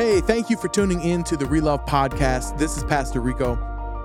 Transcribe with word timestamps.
Hey, 0.00 0.22
thank 0.22 0.48
you 0.48 0.56
for 0.56 0.68
tuning 0.68 1.02
in 1.02 1.22
to 1.24 1.36
the 1.36 1.44
Relove 1.44 1.86
Podcast. 1.86 2.56
This 2.56 2.78
is 2.78 2.84
Pastor 2.84 3.20
Rico. 3.20 3.58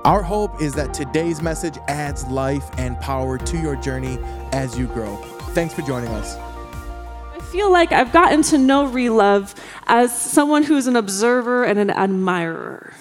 Our 0.04 0.22
hope 0.22 0.62
is 0.62 0.74
that 0.74 0.94
today's 0.94 1.42
message 1.42 1.78
adds 1.88 2.26
life 2.26 2.66
and 2.78 3.00
power 3.00 3.38
to 3.38 3.58
your 3.58 3.78
journey 3.78 4.20
as 4.52 4.78
you 4.78 4.88
grow. 4.88 5.16
Thanks 5.54 5.74
for 5.74 5.84
joining 5.84 6.10
us. 6.10 6.36
I 6.36 7.40
feel 7.50 7.72
like 7.72 7.94
I've 7.94 8.12
gotten 8.12 8.42
to 8.42 8.58
know 8.58 8.88
Relove 8.88 9.56
as 9.88 10.14
someone 10.14 10.64
who's 10.64 10.86
an 10.88 10.98
observer 10.98 11.64
and 11.64 11.80
an 11.80 11.92
admirer. 11.92 12.94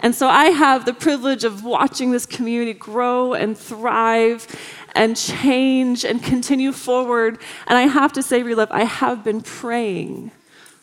And 0.00 0.12
so 0.12 0.26
I 0.26 0.46
have 0.46 0.86
the 0.86 0.92
privilege 0.92 1.44
of 1.44 1.62
watching 1.62 2.10
this 2.10 2.26
community 2.26 2.72
grow 2.72 3.32
and 3.32 3.56
thrive 3.56 4.48
and 4.96 5.16
change 5.16 6.04
and 6.04 6.20
continue 6.20 6.72
forward. 6.72 7.38
And 7.68 7.78
I 7.78 7.82
have 7.82 8.12
to 8.14 8.24
say, 8.24 8.42
Relove, 8.42 8.72
I 8.72 8.82
have 8.82 9.22
been 9.22 9.40
praying 9.40 10.32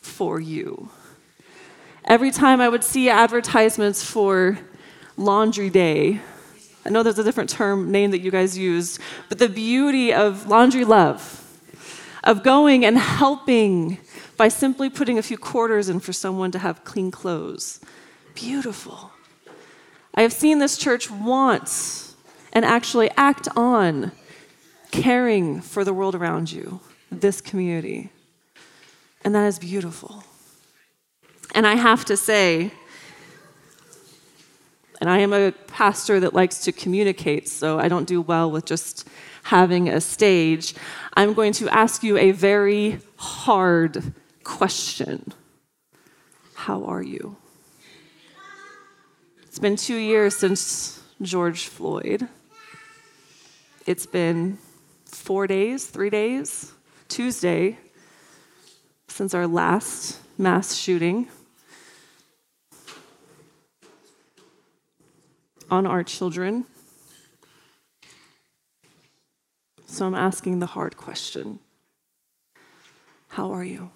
for 0.02 0.40
you. 0.40 0.90
Every 2.05 2.32
time 2.32 2.60
I 2.60 2.68
would 2.68 2.84
see 2.84 3.10
advertisements 3.10 4.04
for 4.04 4.60
Laundry 5.18 5.70
Day, 5.70 6.20
I 6.86 6.90
know 6.90 7.04
there's 7.04 7.20
a 7.20 7.24
different 7.24 7.50
term 7.50 7.91
name 7.91 8.12
that 8.12 8.22
you 8.22 8.32
guys 8.32 8.58
used, 8.58 9.00
but 9.30 9.38
the 9.38 9.48
beauty 9.48 10.12
of 10.12 10.48
laundry 10.48 10.84
love, 10.84 11.38
of 12.24 12.44
going 12.44 12.84
and 12.84 12.98
helping 12.98 14.00
by 14.36 14.48
simply 14.48 14.90
putting 14.90 15.20
a 15.20 15.22
few 15.22 15.38
quarters 15.38 15.90
in 15.90 16.00
for 16.00 16.13
someone 16.13 16.52
to 16.52 16.60
have 16.60 16.84
clean 16.84 17.12
clothes. 17.12 17.80
Beautiful. 18.34 19.12
I 20.16 20.24
have 20.24 20.34
seen 20.34 20.58
this 20.58 20.77
church 20.77 21.12
want 21.12 22.16
and 22.52 22.66
actually 22.66 23.12
act 23.16 23.48
on 23.55 24.12
caring 24.90 25.62
for 25.62 25.86
the 25.86 25.94
world 25.94 26.16
around 26.16 26.52
you, 26.52 26.82
this 27.12 27.41
community. 27.41 28.10
And 29.24 29.36
that 29.36 29.46
is 29.46 29.60
beautiful. 29.60 30.24
And 31.54 31.68
I 31.68 31.76
have 31.76 32.05
to 32.05 32.18
say, 32.18 32.72
and 35.00 35.10
I 35.10 35.20
am 35.20 35.34
a 35.34 35.52
pastor 35.52 36.20
that 36.20 36.34
likes 36.34 36.60
to 36.66 36.72
communicate, 36.72 37.49
so 37.49 37.80
I 37.80 37.88
don't 37.88 38.08
do 38.08 38.22
well 38.22 38.49
with 38.52 38.66
just 38.66 39.08
having 39.44 39.90
a 39.90 39.99
stage. 39.99 40.76
I'm 41.16 41.34
going 41.34 41.54
to 41.54 41.70
ask 41.70 42.04
you 42.04 42.18
a 42.18 42.32
very 42.32 42.99
hard 43.18 44.14
question 44.44 45.34
How 46.54 46.86
are 46.86 47.02
you? 47.04 47.36
It's 49.44 49.60
been 49.60 49.76
two 49.76 49.98
years 49.98 50.38
since 50.38 51.02
George 51.22 51.66
Floyd. 51.66 52.27
It's 53.86 54.05
been 54.05 54.58
four 55.05 55.48
days, 55.48 55.88
three 55.88 56.10
days, 56.10 56.72
Tuesday, 57.08 57.77
since 59.12 59.34
our 59.34 59.45
last 59.45 60.20
mass 60.37 60.73
shooting 60.76 61.27
on 65.69 65.85
our 65.85 66.03
children. 66.03 66.66
So 69.85 70.06
I'm 70.06 70.16
asking 70.16 70.59
the 70.59 70.66
hard 70.66 70.95
question 70.97 71.59
How 73.28 73.51
are 73.51 73.63
you? 73.63 73.91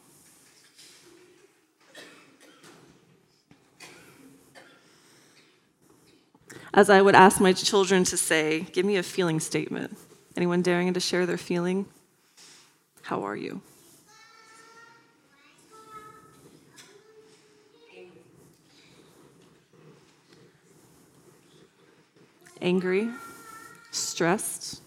As 6.74 6.90
I 6.90 7.02
would 7.02 7.16
ask 7.16 7.40
my 7.40 7.54
children 7.54 8.04
to 8.04 8.18
say, 8.18 8.68
Give 8.74 8.86
me 8.86 8.98
a 8.98 9.04
feeling 9.04 9.40
statement. 9.40 9.98
Anyone 10.36 10.62
daring 10.62 10.94
to 10.94 11.00
share 11.00 11.26
their 11.26 11.38
feeling? 11.38 11.86
How 13.04 13.24
are 13.24 13.38
you? 13.38 13.62
Angry, 22.66 23.08
stressed, 23.92 24.82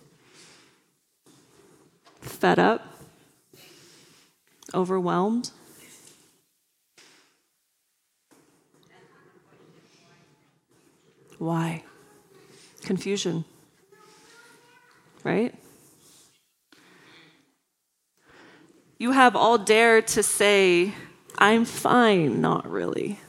fed 2.21 2.59
up, 2.59 2.85
overwhelmed. 4.75 5.53
Why? 11.39 11.85
Confusion, 12.83 13.45
right? 15.23 15.55
You 18.99 19.13
have 19.13 19.37
all 19.37 19.57
dared 19.57 20.09
to 20.09 20.25
say, 20.25 20.95
I'm 21.39 21.65
fine, 21.65 22.41
not 22.41 22.69
really. 22.69 23.21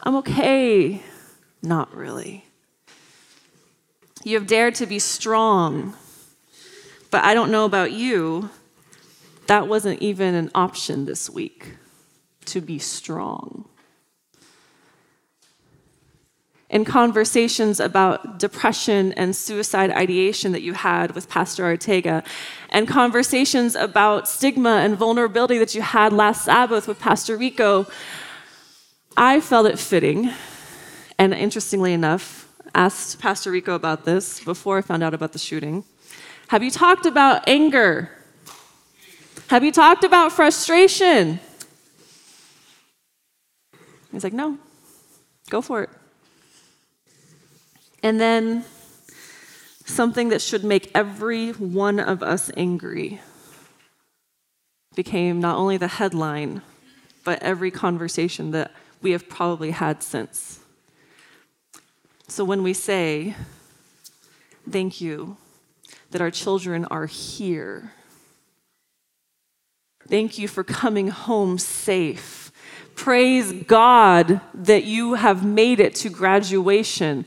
I'm 0.00 0.16
okay, 0.16 1.02
not 1.62 1.94
really. 1.94 2.46
You 4.24 4.36
have 4.38 4.46
dared 4.46 4.74
to 4.76 4.86
be 4.86 4.98
strong. 4.98 5.94
But 7.10 7.24
I 7.24 7.34
don't 7.34 7.50
know 7.50 7.66
about 7.66 7.92
you, 7.92 8.48
that 9.46 9.68
wasn't 9.68 10.00
even 10.00 10.34
an 10.34 10.50
option 10.54 11.04
this 11.04 11.28
week 11.28 11.74
to 12.46 12.62
be 12.62 12.78
strong. 12.78 13.66
In 16.70 16.86
conversations 16.86 17.78
about 17.78 18.38
depression 18.38 19.12
and 19.12 19.36
suicide 19.36 19.90
ideation 19.90 20.52
that 20.52 20.62
you 20.62 20.72
had 20.72 21.14
with 21.14 21.28
Pastor 21.28 21.66
Ortega, 21.66 22.24
and 22.70 22.88
conversations 22.88 23.76
about 23.76 24.26
stigma 24.26 24.76
and 24.76 24.96
vulnerability 24.96 25.58
that 25.58 25.74
you 25.74 25.82
had 25.82 26.12
last 26.12 26.46
Sabbath 26.46 26.88
with 26.88 26.98
Pastor 26.98 27.36
Rico, 27.36 27.86
I 29.16 29.40
felt 29.40 29.66
it 29.66 29.78
fitting, 29.78 30.32
and 31.18 31.34
interestingly 31.34 31.92
enough, 31.92 32.43
asked 32.74 33.20
Pastor 33.20 33.50
Rico 33.50 33.74
about 33.74 34.04
this 34.04 34.42
before 34.42 34.78
I 34.78 34.82
found 34.82 35.02
out 35.02 35.14
about 35.14 35.32
the 35.32 35.38
shooting. 35.38 35.84
Have 36.48 36.62
you 36.62 36.70
talked 36.70 37.06
about 37.06 37.48
anger? 37.48 38.10
Have 39.48 39.62
you 39.64 39.72
talked 39.72 40.04
about 40.04 40.32
frustration? 40.32 41.38
He's 44.12 44.24
like, 44.24 44.32
No, 44.32 44.58
go 45.50 45.60
for 45.60 45.82
it. 45.82 45.90
And 48.02 48.20
then 48.20 48.64
something 49.86 50.28
that 50.30 50.42
should 50.42 50.64
make 50.64 50.90
every 50.94 51.52
one 51.52 51.98
of 52.00 52.22
us 52.22 52.50
angry 52.56 53.20
became 54.94 55.40
not 55.40 55.56
only 55.56 55.76
the 55.76 55.88
headline, 55.88 56.62
but 57.24 57.42
every 57.42 57.70
conversation 57.70 58.50
that 58.52 58.72
we 59.02 59.12
have 59.12 59.28
probably 59.28 59.70
had 59.70 60.02
since. 60.02 60.63
So 62.34 62.42
when 62.42 62.64
we 62.64 62.72
say, 62.72 63.36
Thank 64.68 65.00
you 65.00 65.36
that 66.10 66.20
our 66.20 66.32
children 66.32 66.84
are 66.86 67.06
here, 67.06 67.92
thank 70.08 70.36
you 70.36 70.48
for 70.48 70.64
coming 70.64 71.06
home 71.06 71.58
safe. 71.58 72.50
Praise 72.96 73.52
God 73.52 74.40
that 74.52 74.82
you 74.82 75.14
have 75.14 75.44
made 75.44 75.78
it 75.78 75.94
to 75.94 76.08
graduation. 76.08 77.24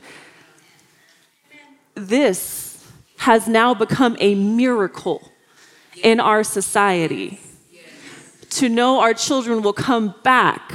This 1.95 2.85
has 3.19 3.47
now 3.47 3.73
become 3.73 4.17
a 4.19 4.35
miracle 4.35 5.31
in 6.03 6.19
our 6.19 6.43
society. 6.43 7.39
To 8.49 8.67
know 8.67 8.99
our 8.99 9.13
children 9.13 9.61
will 9.61 9.71
come 9.71 10.15
back 10.21 10.73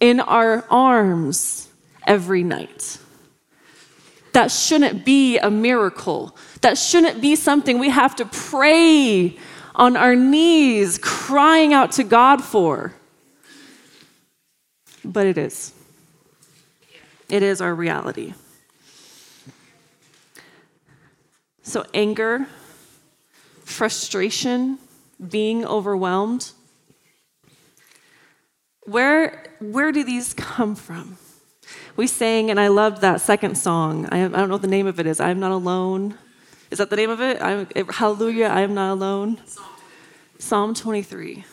in 0.00 0.20
our 0.20 0.66
arms 0.68 1.69
every 2.06 2.42
night. 2.42 2.98
That 4.32 4.50
shouldn't 4.50 5.04
be 5.04 5.38
a 5.38 5.50
miracle. 5.50 6.36
That 6.60 6.78
shouldn't 6.78 7.20
be 7.20 7.36
something 7.36 7.78
we 7.78 7.90
have 7.90 8.16
to 8.16 8.26
pray 8.26 9.36
on 9.74 9.96
our 9.96 10.14
knees, 10.14 10.98
crying 10.98 11.72
out 11.72 11.92
to 11.92 12.04
God 12.04 12.42
for. 12.42 12.94
But 15.04 15.26
it 15.26 15.38
is. 15.38 15.72
It 17.28 17.42
is 17.42 17.60
our 17.60 17.74
reality. 17.74 18.34
So, 21.62 21.86
anger, 21.94 22.46
frustration, 23.64 24.78
being 25.28 25.64
overwhelmed, 25.64 26.50
where, 28.82 29.54
where 29.60 29.92
do 29.92 30.02
these 30.02 30.34
come 30.34 30.74
from? 30.74 31.16
We 31.96 32.06
sang, 32.06 32.50
and 32.50 32.58
I 32.58 32.68
loved 32.68 33.00
that 33.02 33.20
second 33.20 33.56
song. 33.56 34.06
I, 34.10 34.24
I 34.24 34.28
don't 34.28 34.48
know 34.48 34.54
what 34.54 34.62
the 34.62 34.68
name 34.68 34.86
of 34.86 34.98
it 35.00 35.06
is. 35.06 35.20
I 35.20 35.30
am 35.30 35.40
not 35.40 35.50
alone. 35.50 36.16
Is 36.70 36.78
that 36.78 36.90
the 36.90 36.96
name 36.96 37.10
of 37.10 37.20
it? 37.20 37.42
I'm, 37.42 37.66
hallelujah, 37.88 38.46
I 38.46 38.60
am 38.60 38.74
not 38.74 38.92
alone. 38.92 39.38
Psalm 40.38 40.74
23. 40.74 41.44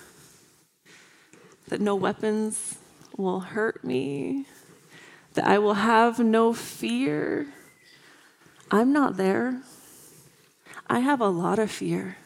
That 1.70 1.82
no 1.82 1.96
weapons 1.96 2.78
will 3.18 3.42
hurt 3.42 3.84
me, 3.84 4.46
that 5.34 5.46
I 5.46 5.58
will 5.58 5.74
have 5.74 6.20
no 6.20 6.54
fear. 6.54 7.48
I'm 8.72 8.94
not 8.94 9.18
there. 9.18 9.62
I 10.88 11.00
have 11.00 11.20
a 11.20 11.28
lot 11.28 11.60
of 11.60 11.70
fear. 11.70 12.18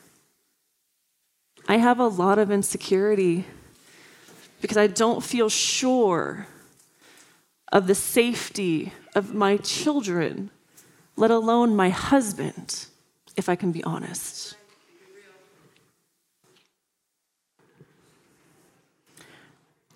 I 1.68 1.78
have 1.78 2.00
a 2.00 2.08
lot 2.08 2.38
of 2.38 2.52
insecurity 2.52 3.46
because 4.60 4.78
I 4.78 4.88
don't 4.88 5.24
feel 5.24 5.50
sure 5.50 6.48
of 7.72 7.88
the 7.88 7.96
safety 7.96 8.94
of 9.16 9.34
my 9.34 9.58
children, 9.58 10.52
let 11.16 11.32
alone 11.32 11.76
my 11.76 11.90
husband, 11.90 12.88
if 13.36 13.48
I 13.48 13.56
can 13.56 13.72
be 13.72 13.84
honest. 13.84 14.56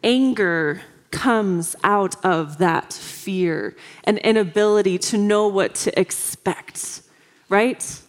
Anger 0.03 0.81
comes 1.11 1.75
out 1.83 2.23
of 2.23 2.59
that 2.59 2.93
fear 2.93 3.75
and 4.03 4.19
inability 4.19 4.97
to 4.99 5.17
know 5.17 5.47
what 5.47 5.73
to 5.73 5.99
expect, 5.99 7.01
right? 7.49 8.01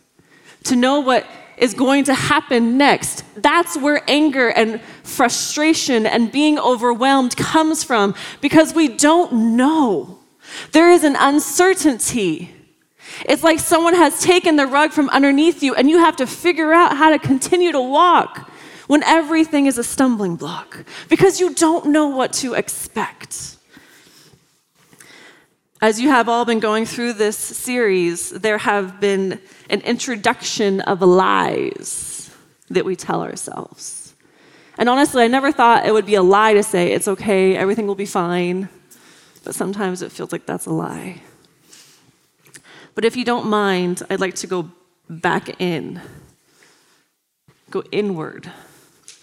To 0.64 0.76
know 0.76 1.00
what 1.00 1.26
is 1.56 1.74
going 1.74 2.04
to 2.04 2.14
happen 2.14 2.76
next. 2.76 3.24
That's 3.36 3.76
where 3.76 4.02
anger 4.08 4.48
and 4.48 4.80
frustration 5.02 6.06
and 6.06 6.30
being 6.30 6.58
overwhelmed 6.58 7.36
comes 7.36 7.82
from 7.82 8.14
because 8.40 8.74
we 8.74 8.88
don't 8.88 9.56
know. 9.56 10.18
There 10.72 10.90
is 10.90 11.04
an 11.04 11.16
uncertainty. 11.18 12.54
It's 13.24 13.42
like 13.42 13.58
someone 13.58 13.94
has 13.94 14.20
taken 14.20 14.56
the 14.56 14.66
rug 14.66 14.92
from 14.92 15.08
underneath 15.10 15.62
you 15.62 15.74
and 15.74 15.88
you 15.88 15.98
have 15.98 16.16
to 16.16 16.26
figure 16.26 16.72
out 16.72 16.96
how 16.96 17.10
to 17.10 17.18
continue 17.18 17.72
to 17.72 17.80
walk 17.80 18.50
when 18.86 19.02
everything 19.02 19.66
is 19.66 19.78
a 19.78 19.84
stumbling 19.84 20.36
block 20.36 20.84
because 21.08 21.40
you 21.40 21.54
don't 21.54 21.86
know 21.86 22.08
what 22.08 22.32
to 22.34 22.54
expect. 22.54 23.55
As 25.82 26.00
you 26.00 26.08
have 26.08 26.26
all 26.26 26.46
been 26.46 26.58
going 26.58 26.86
through 26.86 27.12
this 27.14 27.36
series, 27.36 28.30
there 28.30 28.56
have 28.56 28.98
been 28.98 29.38
an 29.68 29.82
introduction 29.82 30.80
of 30.80 31.02
lies 31.02 32.34
that 32.70 32.86
we 32.86 32.96
tell 32.96 33.22
ourselves. 33.22 34.14
And 34.78 34.88
honestly, 34.88 35.22
I 35.22 35.26
never 35.26 35.52
thought 35.52 35.84
it 35.84 35.92
would 35.92 36.06
be 36.06 36.14
a 36.14 36.22
lie 36.22 36.54
to 36.54 36.62
say, 36.62 36.92
it's 36.92 37.06
okay, 37.08 37.56
everything 37.56 37.86
will 37.86 37.94
be 37.94 38.06
fine. 38.06 38.70
But 39.44 39.54
sometimes 39.54 40.00
it 40.00 40.12
feels 40.12 40.32
like 40.32 40.46
that's 40.46 40.64
a 40.64 40.72
lie. 40.72 41.20
But 42.94 43.04
if 43.04 43.14
you 43.14 43.26
don't 43.26 43.46
mind, 43.46 44.02
I'd 44.08 44.20
like 44.20 44.34
to 44.36 44.46
go 44.46 44.70
back 45.10 45.60
in, 45.60 46.00
go 47.70 47.82
inward 47.92 48.50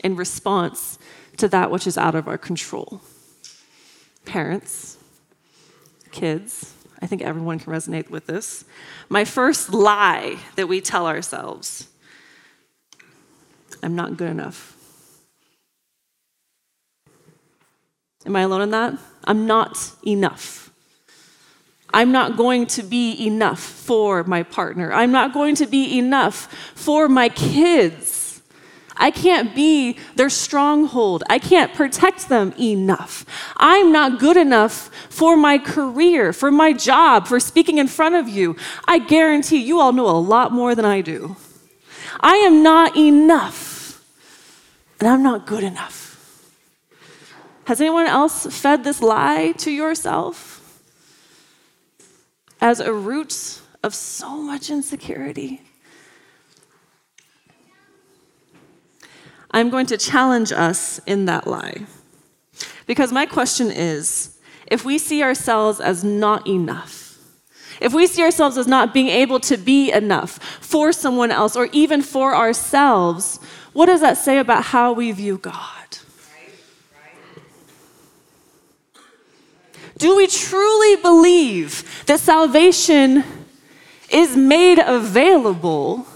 in 0.04 0.16
response 0.16 1.00
to 1.38 1.48
that 1.48 1.72
which 1.72 1.88
is 1.88 1.98
out 1.98 2.14
of 2.14 2.28
our 2.28 2.38
control. 2.38 3.02
Parents, 4.24 4.98
kids, 6.14 6.74
I 7.02 7.08
think 7.08 7.22
everyone 7.22 7.60
can 7.60 7.74
resonate 7.74 8.10
with 8.10 8.28
this. 8.28 8.64
My 9.10 9.26
first 9.26 9.74
lie 9.74 10.38
that 10.56 10.68
we 10.68 10.80
tell 10.80 11.08
ourselves 11.08 11.90
I'm 13.82 13.96
not 13.96 14.16
good 14.16 14.30
enough. 14.30 14.78
Am 18.26 18.36
I 18.36 18.42
alone 18.42 18.62
in 18.62 18.72
that? 18.72 18.94
I'm 19.26 19.46
not 19.46 19.92
enough. 20.08 20.72
I'm 21.94 22.12
not 22.12 22.38
going 22.38 22.66
to 22.68 22.84
be 22.84 23.28
enough 23.28 23.60
for 23.60 24.24
my 24.24 24.44
partner. 24.44 24.94
I'm 24.94 25.12
not 25.12 25.34
going 25.34 25.56
to 25.56 25.68
be 25.68 26.00
enough 26.00 26.52
for 26.74 27.10
my 27.10 27.30
kids. 27.30 28.23
I 28.96 29.12
can't 29.12 29.56
be 29.56 29.98
their 30.16 30.30
stronghold. 30.30 31.24
I 31.30 31.40
can't 31.40 31.74
protect 31.74 32.30
them 32.30 32.54
enough. 32.60 33.26
I'm 33.58 33.92
not 33.92 34.20
good 34.20 34.38
enough 34.38 34.90
for 35.10 35.36
my 35.36 35.58
career, 35.58 36.34
for 36.34 36.52
my 36.52 36.74
job, 36.74 37.28
for 37.28 37.40
speaking 37.40 37.78
in 37.78 37.88
front 37.88 38.16
of 38.16 38.30
you. 38.30 38.56
I 38.88 39.00
guarantee 39.00 39.64
you 39.64 39.80
all 39.80 39.94
know 39.94 40.08
a 40.08 40.18
lot 40.18 40.52
more 40.52 40.76
than 40.76 40.86
I 40.86 41.02
do. 41.02 41.36
I 42.20 42.36
am 42.36 42.64
not 42.64 42.96
enough, 42.96 44.04
and 45.00 45.10
I'm 45.10 45.24
not 45.24 45.46
good 45.46 45.64
enough. 45.64 46.02
Has 47.66 47.80
anyone 47.80 48.08
else 48.08 48.46
fed 48.46 48.84
this 48.84 49.02
lie 49.02 49.54
to 49.58 49.72
yourself 49.72 50.82
as 52.62 52.80
a 52.80 52.94
root 52.94 53.62
of 53.82 53.96
so 53.96 54.38
much 54.38 54.70
insecurity? 54.70 55.62
I'm 59.54 59.70
going 59.70 59.86
to 59.88 59.98
challenge 59.98 60.52
us 60.52 61.00
in 61.06 61.26
that 61.26 61.46
lie. 61.46 61.86
Because 62.88 63.12
my 63.12 63.26
question 63.26 63.72
is 63.72 64.38
if 64.68 64.84
we 64.84 64.98
see 64.98 65.22
ourselves 65.22 65.80
as 65.80 66.04
not 66.04 66.48
enough, 66.48 67.18
if 67.80 67.94
we 67.94 68.08
see 68.08 68.24
ourselves 68.24 68.58
as 68.58 68.68
not 68.68 68.94
being 68.94 69.10
able 69.10 69.40
to 69.42 69.58
be 69.58 69.92
enough 69.92 70.40
for 70.62 70.92
someone 70.92 71.32
else 71.32 71.56
or 71.56 71.70
even 71.72 72.02
for 72.02 72.36
ourselves, 72.36 73.40
what 73.74 73.88
does 73.88 74.02
that 74.02 74.18
say 74.18 74.38
about 74.38 74.64
how 74.64 74.94
we 74.94 75.12
view 75.12 75.38
God? 75.38 75.98
Do 79.98 80.16
we 80.16 80.28
truly 80.28 81.02
believe 81.02 82.04
that 82.08 82.20
salvation 82.20 83.24
is 84.10 84.36
made 84.36 84.80
available 84.80 86.08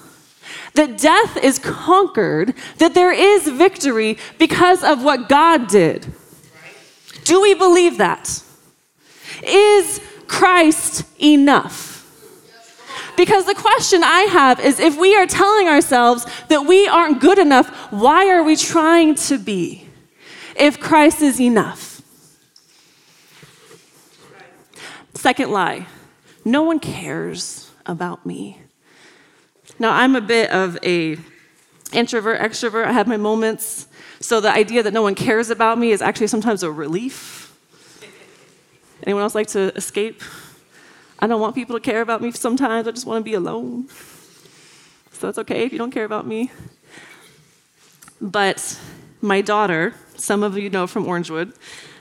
that 0.77 0.97
death 0.97 1.37
is 1.37 1.59
conquered, 1.59 2.53
that 2.77 2.93
there 2.93 3.11
is 3.11 3.47
victory 3.47 4.17
because 4.39 4.83
of 4.83 5.03
what 5.03 5.27
God 5.27 5.67
did. 5.67 6.07
Do 7.25 7.41
we 7.41 7.53
believe 7.53 7.97
that? 7.97 8.41
Is 9.43 9.99
Christ 10.27 11.03
enough? 11.21 11.95
Because 13.17 13.45
the 13.45 13.55
question 13.55 14.03
I 14.03 14.21
have 14.31 14.59
is 14.59 14.79
if 14.79 14.97
we 14.97 15.15
are 15.15 15.25
telling 15.25 15.67
ourselves 15.67 16.25
that 16.49 16.65
we 16.65 16.87
aren't 16.87 17.19
good 17.19 17.39
enough, 17.39 17.67
why 17.91 18.29
are 18.29 18.43
we 18.43 18.55
trying 18.55 19.15
to 19.15 19.39
be 19.39 19.87
if 20.55 20.79
Christ 20.79 21.21
is 21.21 21.41
enough? 21.41 22.01
Second 25.15 25.51
lie 25.51 25.87
no 26.45 26.63
one 26.63 26.79
cares 26.79 27.71
about 27.85 28.25
me. 28.25 28.61
Now, 29.79 29.93
I'm 29.93 30.15
a 30.15 30.21
bit 30.21 30.49
of 30.51 30.77
a 30.83 31.17
introvert, 31.93 32.39
extrovert. 32.39 32.85
I 32.85 32.91
have 32.91 33.07
my 33.07 33.17
moments. 33.17 33.87
So 34.19 34.41
the 34.41 34.51
idea 34.51 34.81
that 34.83 34.93
no 34.93 35.01
one 35.01 35.15
cares 35.15 35.49
about 35.49 35.77
me 35.77 35.91
is 35.91 36.01
actually 36.01 36.27
sometimes 36.27 36.63
a 36.63 36.71
relief. 36.71 37.55
Anyone 39.03 39.21
else 39.23 39.35
like 39.35 39.47
to 39.47 39.75
escape? 39.75 40.21
I 41.19 41.27
don't 41.27 41.39
want 41.39 41.55
people 41.55 41.75
to 41.75 41.79
care 41.79 42.01
about 42.01 42.21
me 42.21 42.31
sometimes. 42.31 42.87
I 42.87 42.91
just 42.91 43.05
want 43.05 43.23
to 43.23 43.23
be 43.23 43.35
alone. 43.35 43.87
So 45.11 45.29
it's 45.29 45.37
okay 45.39 45.63
if 45.63 45.71
you 45.71 45.77
don't 45.77 45.91
care 45.91 46.05
about 46.05 46.25
me. 46.25 46.51
But 48.19 48.79
my 49.21 49.41
daughter, 49.41 49.93
some 50.15 50.41
of 50.41 50.57
you 50.57 50.69
know 50.69 50.87
from 50.87 51.05
Orangewood, 51.05 51.55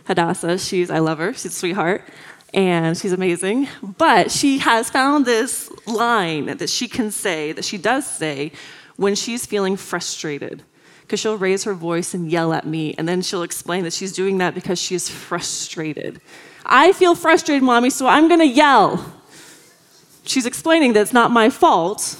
Hadassah, 0.04 0.58
she's, 0.58 0.90
I 0.90 0.98
love 0.98 1.18
her, 1.18 1.34
she's 1.34 1.46
a 1.46 1.50
sweetheart 1.50 2.02
and 2.54 2.96
she's 2.96 3.12
amazing. 3.12 3.68
But 3.82 4.30
she 4.30 4.58
has 4.58 4.90
found 4.90 5.26
this 5.26 5.70
line 5.86 6.56
that 6.56 6.70
she 6.70 6.88
can 6.88 7.10
say, 7.10 7.52
that 7.52 7.64
she 7.64 7.78
does 7.78 8.06
say, 8.06 8.52
when 8.96 9.14
she's 9.14 9.46
feeling 9.46 9.76
frustrated. 9.76 10.62
Because 11.02 11.20
she'll 11.20 11.38
raise 11.38 11.64
her 11.64 11.74
voice 11.74 12.14
and 12.14 12.30
yell 12.30 12.52
at 12.52 12.66
me, 12.66 12.94
and 12.98 13.08
then 13.08 13.22
she'll 13.22 13.44
explain 13.44 13.84
that 13.84 13.92
she's 13.92 14.12
doing 14.12 14.38
that 14.38 14.54
because 14.54 14.78
she 14.80 14.94
is 14.94 15.08
frustrated. 15.08 16.20
I 16.64 16.92
feel 16.92 17.14
frustrated, 17.14 17.62
mommy, 17.62 17.90
so 17.90 18.08
I'm 18.08 18.28
gonna 18.28 18.44
yell. 18.44 19.12
She's 20.24 20.46
explaining 20.46 20.94
that 20.94 21.02
it's 21.02 21.12
not 21.12 21.30
my 21.30 21.48
fault, 21.48 22.18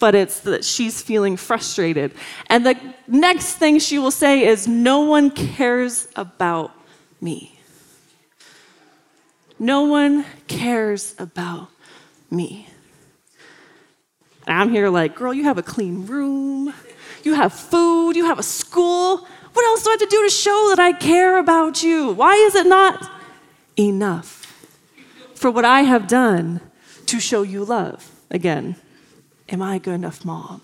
but 0.00 0.14
it's 0.16 0.40
that 0.40 0.64
she's 0.64 1.00
feeling 1.00 1.36
frustrated. 1.36 2.12
And 2.48 2.66
the 2.66 2.76
next 3.06 3.54
thing 3.54 3.78
she 3.78 3.98
will 3.98 4.10
say 4.10 4.44
is, 4.44 4.66
No 4.66 5.00
one 5.00 5.30
cares 5.30 6.08
about 6.16 6.72
me. 7.20 7.57
No 9.58 9.82
one 9.82 10.24
cares 10.46 11.14
about 11.18 11.68
me. 12.30 12.68
And 14.46 14.56
I'm 14.56 14.70
here 14.70 14.88
like, 14.88 15.14
girl, 15.14 15.34
you 15.34 15.44
have 15.44 15.58
a 15.58 15.62
clean 15.62 16.06
room, 16.06 16.72
you 17.22 17.34
have 17.34 17.52
food, 17.52 18.12
you 18.16 18.24
have 18.26 18.38
a 18.38 18.42
school. 18.42 19.26
What 19.52 19.64
else 19.64 19.82
do 19.82 19.90
I 19.90 19.92
have 19.92 20.00
to 20.00 20.06
do 20.06 20.22
to 20.22 20.30
show 20.30 20.66
that 20.70 20.78
I 20.78 20.92
care 20.92 21.38
about 21.38 21.82
you? 21.82 22.12
Why 22.12 22.34
is 22.34 22.54
it 22.54 22.66
not 22.66 23.10
enough 23.76 24.46
for 25.34 25.50
what 25.50 25.64
I 25.64 25.82
have 25.82 26.06
done 26.06 26.60
to 27.06 27.18
show 27.18 27.42
you 27.42 27.64
love? 27.64 28.10
Again, 28.30 28.76
am 29.48 29.60
I 29.60 29.76
a 29.76 29.78
good 29.78 29.94
enough 29.94 30.24
mom? 30.24 30.62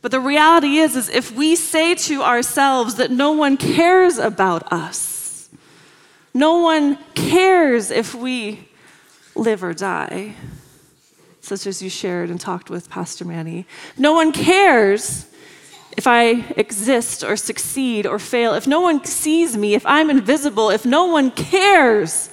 But 0.00 0.10
the 0.10 0.20
reality 0.20 0.78
is, 0.78 0.96
is 0.96 1.08
if 1.08 1.30
we 1.30 1.54
say 1.54 1.94
to 1.94 2.22
ourselves 2.22 2.96
that 2.96 3.10
no 3.10 3.30
one 3.30 3.56
cares 3.56 4.18
about 4.18 4.72
us, 4.72 5.11
no 6.34 6.58
one 6.58 6.98
cares 7.14 7.90
if 7.90 8.14
we 8.14 8.68
live 9.34 9.62
or 9.62 9.74
die, 9.74 10.34
such 11.40 11.66
as 11.66 11.82
you 11.82 11.90
shared 11.90 12.30
and 12.30 12.40
talked 12.40 12.70
with 12.70 12.88
Pastor 12.88 13.24
Manny. 13.24 13.66
No 13.98 14.12
one 14.12 14.32
cares 14.32 15.26
if 15.96 16.06
I 16.06 16.46
exist 16.56 17.22
or 17.22 17.36
succeed 17.36 18.06
or 18.06 18.18
fail, 18.18 18.54
if 18.54 18.66
no 18.66 18.80
one 18.80 19.04
sees 19.04 19.56
me, 19.56 19.74
if 19.74 19.84
I'm 19.84 20.08
invisible, 20.08 20.70
if 20.70 20.86
no 20.86 21.06
one 21.06 21.30
cares 21.30 22.30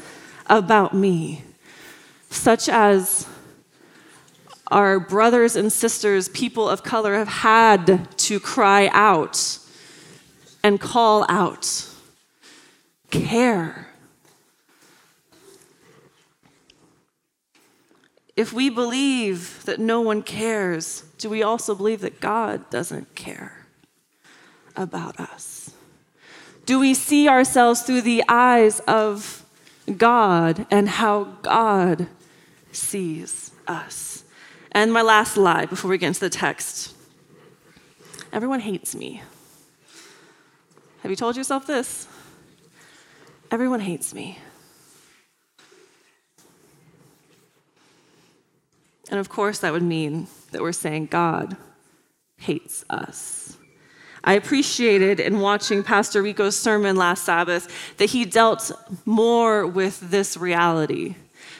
about 0.47 0.93
me, 0.93 1.43
such 2.29 2.69
as 2.69 3.27
our 4.67 4.99
brothers 4.99 5.55
and 5.55 5.71
sisters, 5.71 6.29
people 6.29 6.69
of 6.69 6.83
color, 6.83 7.15
have 7.15 7.27
had 7.27 8.07
to 8.17 8.39
cry 8.39 8.89
out 8.93 9.59
and 10.63 10.79
call 10.79 11.25
out. 11.27 11.87
Care. 13.09 13.88
If 18.39 18.53
we 18.53 18.69
believe 18.69 19.65
that 19.65 19.81
no 19.81 19.99
one 19.99 20.21
cares, 20.21 21.01
do 21.17 21.29
we 21.29 21.43
also 21.43 21.75
believe 21.75 21.99
that 21.99 22.21
God 22.21 22.69
doesn't 22.69 23.13
care 23.13 23.65
about 24.77 25.19
us? 25.19 25.71
Do 26.65 26.79
we 26.79 26.93
see 26.93 27.27
ourselves 27.27 27.81
through 27.81 28.03
the 28.03 28.23
eyes 28.29 28.79
of 28.87 29.43
God 29.97 30.65
and 30.71 30.87
how 30.87 31.25
God 31.41 32.07
sees 32.71 33.51
us? 33.67 34.23
And 34.71 34.93
my 34.93 35.01
last 35.01 35.35
lie 35.35 35.65
before 35.65 35.91
we 35.91 35.97
get 35.97 36.07
into 36.07 36.21
the 36.21 36.29
text 36.29 36.95
everyone 38.31 38.61
hates 38.61 38.95
me. 38.95 39.21
Have 41.01 41.11
you 41.11 41.17
told 41.17 41.35
yourself 41.35 41.67
this? 41.67 42.07
Everyone 43.51 43.81
hates 43.81 44.13
me. 44.13 44.37
And 49.09 49.19
of 49.19 49.29
course, 49.29 49.59
that 49.59 49.73
would 49.73 49.83
mean 49.83 50.27
that 50.51 50.61
we're 50.61 50.71
saying 50.71 51.07
God 51.07 51.57
hates 52.37 52.85
us. 52.89 53.57
I 54.23 54.33
appreciated 54.33 55.19
in 55.19 55.39
watching 55.39 55.81
Pastor 55.83 56.21
Rico's 56.21 56.57
sermon 56.57 56.95
last 56.95 57.23
Sabbath 57.23 57.95
that 57.97 58.09
he 58.09 58.25
dealt 58.25 58.71
more 59.05 59.65
with 59.65 59.99
this 60.11 60.37
reality 60.37 61.15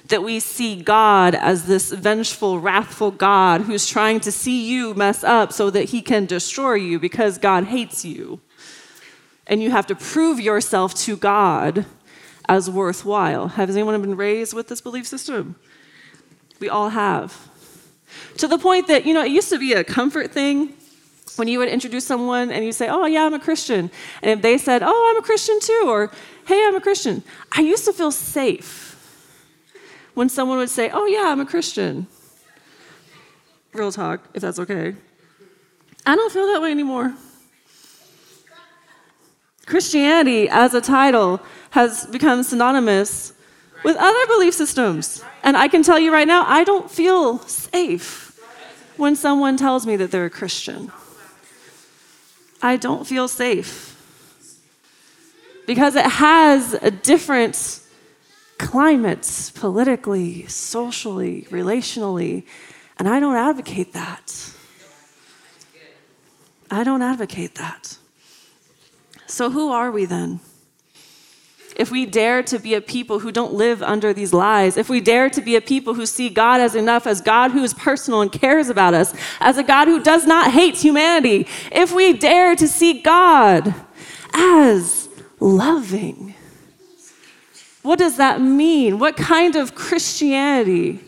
that 0.10 0.24
we 0.24 0.40
see 0.40 0.82
God 0.82 1.36
as 1.36 1.66
this 1.66 1.92
vengeful, 1.92 2.60
wrathful 2.60 3.12
God 3.12 3.62
who's 3.62 3.88
trying 3.88 4.20
to 4.22 4.32
see 4.32 4.68
you 4.68 4.94
mess 4.94 5.24
up 5.24 5.54
so 5.54 5.70
that 5.70 5.86
he 5.86 6.02
can 6.02 6.26
destroy 6.26 6.74
you 6.74 7.00
because 7.00 7.38
God 7.38 7.66
hates 7.66 8.04
you. 8.04 8.42
And 9.48 9.62
you 9.62 9.72
have 9.72 9.88
to 9.88 9.96
prove 9.96 10.40
yourself 10.40 10.94
to 10.96 11.16
God 11.16 11.86
as 12.48 12.70
worthwhile. 12.70 13.50
Has 13.50 13.76
anyone 13.76 14.00
been 14.02 14.18
raised 14.18 14.54
with 14.54 14.68
this 14.68 14.82
belief 14.82 15.08
system? 15.08 15.56
We 16.60 16.70
all 16.70 16.90
have. 16.90 17.50
To 18.38 18.48
the 18.48 18.58
point 18.58 18.88
that, 18.88 19.06
you 19.06 19.14
know, 19.14 19.24
it 19.24 19.32
used 19.32 19.50
to 19.50 19.60
be 19.60 19.74
a 19.74 19.84
comfort 19.84 20.32
thing 20.32 20.74
when 21.36 21.48
you 21.48 21.60
would 21.60 21.70
introduce 21.70 22.06
someone 22.06 22.52
and 22.52 22.66
you 22.66 22.72
say, 22.72 22.90
Oh, 22.90 23.06
yeah, 23.06 23.26
I'm 23.26 23.34
a 23.34 23.40
Christian. 23.40 23.90
And 24.22 24.32
if 24.32 24.42
they 24.42 24.58
said, 24.58 24.82
Oh, 24.84 25.10
I'm 25.12 25.22
a 25.22 25.26
Christian 25.26 25.60
too, 25.62 25.86
or 25.88 26.12
Hey, 26.46 26.66
I'm 26.68 26.76
a 26.76 26.82
Christian, 26.82 27.24
I 27.52 27.62
used 27.62 27.86
to 27.86 27.94
feel 27.94 28.12
safe 28.12 28.88
when 30.16 30.30
someone 30.30 30.58
would 30.58 30.70
say, 30.70 30.90
Oh, 30.92 31.06
yeah, 31.06 31.32
I'm 31.32 31.40
a 31.40 31.46
Christian. 31.46 32.08
Real 33.74 33.92
talk, 33.92 34.28
if 34.34 34.42
that's 34.42 34.60
okay. 34.60 34.96
I 36.06 36.16
don't 36.16 36.32
feel 36.32 36.48
that 36.48 36.62
way 36.62 36.72
anymore. 36.72 37.14
Christianity 39.66 40.50
as 40.50 40.74
a 40.74 40.82
title 40.82 41.40
has 41.70 42.08
become 42.08 42.42
synonymous 42.42 43.34
with 43.84 43.96
other 43.98 44.28
belief 44.28 44.54
systems. 44.54 45.24
And 45.44 45.56
I 45.56 45.68
can 45.68 45.84
tell 45.84 46.00
you 46.00 46.12
right 46.12 46.28
now, 46.28 46.44
I 46.48 46.64
don't 46.64 46.90
feel 46.90 47.40
safe 47.40 48.40
when 48.98 49.16
someone 49.16 49.58
tells 49.58 49.86
me 49.86 49.96
that 49.96 50.12
they're 50.12 50.26
a 50.26 50.30
Christian. 50.30 50.92
I 52.62 52.76
don't 52.76 53.08
feel 53.08 53.28
safe 53.28 53.96
because 55.66 55.96
it 55.96 56.06
has 56.06 56.74
a 56.74 56.92
different 56.92 57.80
climate 58.58 59.52
politically, 59.56 60.46
socially, 60.48 61.48
relationally, 61.50 62.44
and 62.98 63.08
I 63.08 63.20
don't 63.20 63.36
advocate 63.36 63.94
that. 63.94 64.52
I 66.70 66.84
don't 66.84 67.02
advocate 67.02 67.56
that. 67.56 67.98
So, 69.26 69.50
who 69.50 69.70
are 69.70 69.92
we 69.92 70.06
then? 70.06 70.40
If 71.80 71.90
we 71.90 72.06
dare 72.06 72.44
to 72.44 72.60
be 72.60 72.74
a 72.74 72.82
people 72.82 73.20
who 73.20 73.32
don't 73.32 73.54
live 73.54 73.82
under 73.82 74.14
these 74.14 74.34
lies, 74.34 74.76
if 74.76 74.90
we 74.90 75.00
dare 75.00 75.30
to 75.30 75.42
be 75.42 75.56
a 75.56 75.62
people 75.62 75.94
who 75.94 76.06
see 76.06 76.28
God 76.28 76.60
as 76.60 76.76
enough, 76.76 77.08
as 77.08 77.22
God 77.22 77.52
who 77.52 77.64
is 77.64 77.74
personal 77.74 78.20
and 78.20 78.30
cares 78.30 78.68
about 78.68 78.94
us, 78.94 79.14
as 79.40 79.58
a 79.58 79.64
God 79.64 79.88
who 79.88 80.04
does 80.04 80.28
not 80.28 80.52
hate 80.52 80.76
humanity, 80.76 81.48
if 81.72 81.94
we 81.94 82.12
dare 82.12 82.54
to 82.58 82.68
see 82.68 83.02
God 83.02 83.74
as 84.34 85.08
loving, 85.40 86.36
what 87.82 87.98
does 87.98 88.18
that 88.18 88.42
mean? 88.42 89.00
What 89.00 89.16
kind 89.16 89.56
of 89.56 89.74
Christianity 89.74 91.00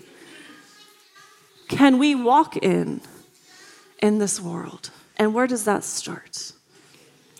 can 1.67 1.97
we 1.97 2.15
walk 2.15 2.55
in 2.55 3.01
in 4.01 4.19
this 4.19 4.39
world? 4.39 4.89
And 5.17 5.33
where 5.33 5.47
does 5.47 5.65
that 5.65 5.83
start? 5.83 6.53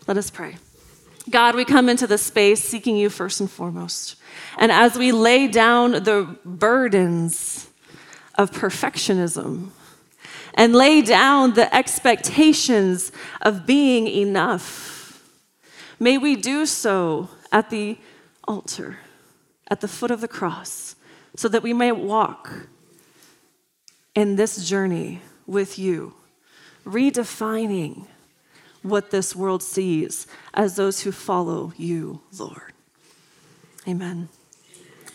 Let 0.05 0.17
us 0.17 0.29
pray. 0.29 0.57
God, 1.31 1.55
we 1.55 1.65
come 1.65 1.89
into 1.89 2.07
this 2.07 2.21
space 2.21 2.61
seeking 2.61 2.97
you 2.97 3.09
first 3.09 3.39
and 3.39 3.49
foremost. 3.49 4.15
And 4.57 4.71
as 4.71 4.97
we 4.97 5.11
lay 5.11 5.47
down 5.47 5.91
the 5.91 6.37
burdens 6.43 7.69
of 8.35 8.51
perfectionism 8.51 9.69
and 10.53 10.75
lay 10.75 11.01
down 11.01 11.53
the 11.53 11.73
expectations 11.73 13.11
of 13.41 13.65
being 13.65 14.07
enough, 14.07 15.23
may 15.99 16.17
we 16.17 16.35
do 16.35 16.65
so 16.65 17.29
at 17.51 17.69
the 17.69 17.97
altar, 18.47 18.97
at 19.69 19.81
the 19.81 19.87
foot 19.87 20.11
of 20.11 20.21
the 20.21 20.27
cross, 20.27 20.95
so 21.35 21.47
that 21.47 21.63
we 21.63 21.73
may 21.73 21.91
walk 21.91 22.67
in 24.13 24.35
this 24.35 24.67
journey 24.67 25.21
with 25.47 25.79
you, 25.79 26.13
redefining 26.85 28.07
what 28.83 29.11
this 29.11 29.35
world 29.35 29.61
sees 29.63 30.27
as 30.53 30.75
those 30.75 31.01
who 31.01 31.11
follow 31.11 31.73
you, 31.77 32.21
Lord. 32.37 32.73
Amen. 33.87 34.29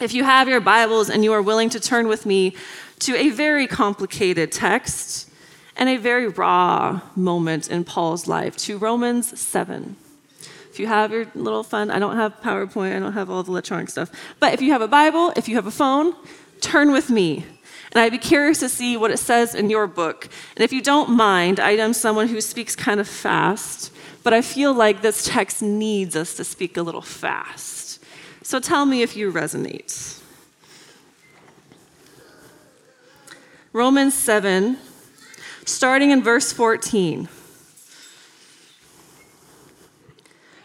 If 0.01 0.13
you 0.13 0.25
have 0.25 0.49
your 0.49 0.61
Bibles 0.61 1.09
and 1.09 1.25
you 1.25 1.33
are 1.33 1.43
willing 1.43 1.71
to 1.71 1.81
turn 1.81 2.07
with 2.09 2.27
me 2.27 2.55
to 3.01 3.17
a 3.17 3.31
very 3.31 3.67
complicated 3.67 4.53
text 4.53 5.31
and 5.77 5.89
a 5.89 5.97
very 5.97 6.29
raw 6.29 7.01
moment 7.15 7.69
in 7.71 7.85
Paul's 7.85 8.27
life, 8.27 8.57
to 8.57 8.79
Romans 8.79 9.39
7. 9.39 9.97
If 10.71 10.81
you 10.81 10.87
have 10.87 11.13
your 11.13 11.27
little 11.35 11.63
fun, 11.63 11.91
I 11.91 11.99
don't 11.99 12.17
have 12.17 12.41
PowerPoint, 12.41 12.95
I 12.95 12.99
don't 12.99 13.13
have 13.13 13.31
all 13.31 13.43
the 13.43 13.51
electronic 13.51 13.89
stuff, 13.89 14.11
but 14.41 14.53
if 14.53 14.61
you 14.61 14.73
have 14.73 14.83
a 14.83 14.89
Bible, 14.89 15.33
if 15.37 15.49
you 15.49 15.55
have 15.57 15.67
a 15.67 15.71
phone, 15.71 16.15
turn 16.61 16.93
with 16.93 17.11
me 17.11 17.45
and 17.97 18.03
I'd 18.03 18.13
be 18.13 18.19
curious 18.19 18.61
to 18.61 18.69
see 18.69 18.99
what 18.99 19.11
it 19.11 19.17
says 19.17 19.55
in 19.55 19.71
your 19.71 19.87
book. 19.87 20.29
And 20.55 20.63
if 20.63 20.71
you 20.71 20.83
don't 20.83 21.17
mind, 21.17 21.59
I 21.59 21.71
am 21.71 21.95
someone 21.95 22.29
who 22.29 22.43
speaks 22.43 22.77
kind 22.77 23.01
of 23.01 23.09
fast, 23.09 23.91
but 24.23 24.35
I 24.35 24.43
feel 24.43 24.75
like 24.75 25.01
this 25.01 25.25
text 25.25 25.63
needs 25.63 26.15
us 26.15 26.35
to 26.35 26.45
speak 26.45 26.77
a 26.77 26.83
little 26.83 27.01
fast. 27.01 28.05
So 28.43 28.61
tell 28.61 28.85
me 28.85 29.01
if 29.01 29.17
you 29.17 29.33
resonate. 29.33 30.21
Romans 33.73 34.13
7, 34.13 34.77
starting 35.65 36.11
in 36.11 36.23
verse 36.23 36.53
14. 36.53 37.31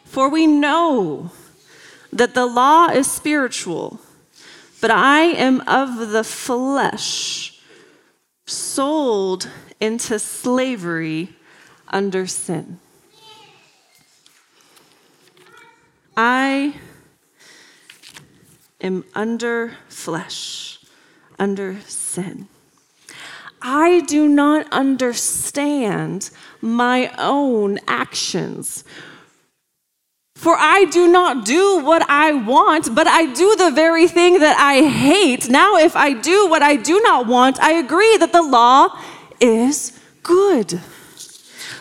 For 0.04 0.28
we 0.28 0.48
know 0.48 1.32
that 2.12 2.34
the 2.34 2.46
law 2.46 2.88
is 2.88 3.10
spiritual 3.10 4.02
but 4.82 4.92
I 4.92 5.22
am 5.22 5.62
of 5.62 6.10
the 6.10 6.24
flesh, 6.24 7.62
sold 8.46 9.48
into 9.80 10.18
slavery 10.18 11.36
under 11.88 12.26
sin. 12.26 12.80
I 16.18 16.76
am 18.82 19.06
under 19.14 19.78
flesh, 19.88 20.80
under 21.38 21.80
sin. 21.82 22.48
I 23.62 24.02
do 24.02 24.28
not 24.28 24.66
understand 24.72 26.32
my 26.60 27.14
own 27.20 27.80
actions. 27.88 28.84
For 30.42 30.56
I 30.58 30.86
do 30.86 31.08
not 31.08 31.46
do 31.46 31.86
what 31.86 32.02
I 32.10 32.34
want, 32.34 32.96
but 32.96 33.06
I 33.06 33.32
do 33.32 33.56
the 33.58 33.70
very 33.70 34.08
thing 34.08 34.40
that 34.40 34.58
I 34.58 34.82
hate. 34.82 35.48
Now, 35.52 35.78
if 35.78 35.96
I 35.96 36.14
do 36.14 36.50
what 36.50 36.64
I 36.64 36.78
do 36.78 37.00
not 37.02 37.28
want, 37.28 37.60
I 37.62 37.74
agree 37.74 38.18
that 38.18 38.32
the 38.32 38.42
law 38.42 38.88
is 39.40 39.94
good. 40.24 40.82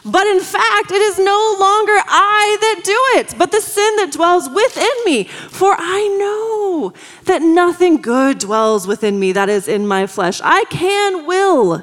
But 0.05 0.27
in 0.27 0.41
fact, 0.41 0.91
it 0.91 1.01
is 1.01 1.19
no 1.19 1.57
longer 1.59 2.03
I 2.07 2.59
that 2.61 2.81
do 2.85 3.01
it, 3.19 3.35
but 3.39 3.51
the 3.51 3.63
sin 3.63 3.97
that 3.97 4.13
dwells 4.13 4.47
within 4.51 4.97
me. 5.07 5.25
For 5.25 5.75
I 5.79 6.01
know 6.21 6.93
that 7.25 7.41
nothing 7.41 8.03
good 8.03 8.41
dwells 8.41 8.87
within 8.87 9.19
me 9.19 9.33
that 9.33 9.49
is 9.49 9.69
in 9.69 9.87
my 9.87 10.07
flesh. 10.07 10.39
I 10.45 10.65
can 10.65 11.25
will 11.25 11.79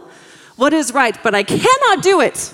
what 0.57 0.74
is 0.74 0.93
right, 0.93 1.17
but 1.24 1.34
I 1.34 1.41
cannot 1.41 2.03
do 2.03 2.22
it. 2.22 2.53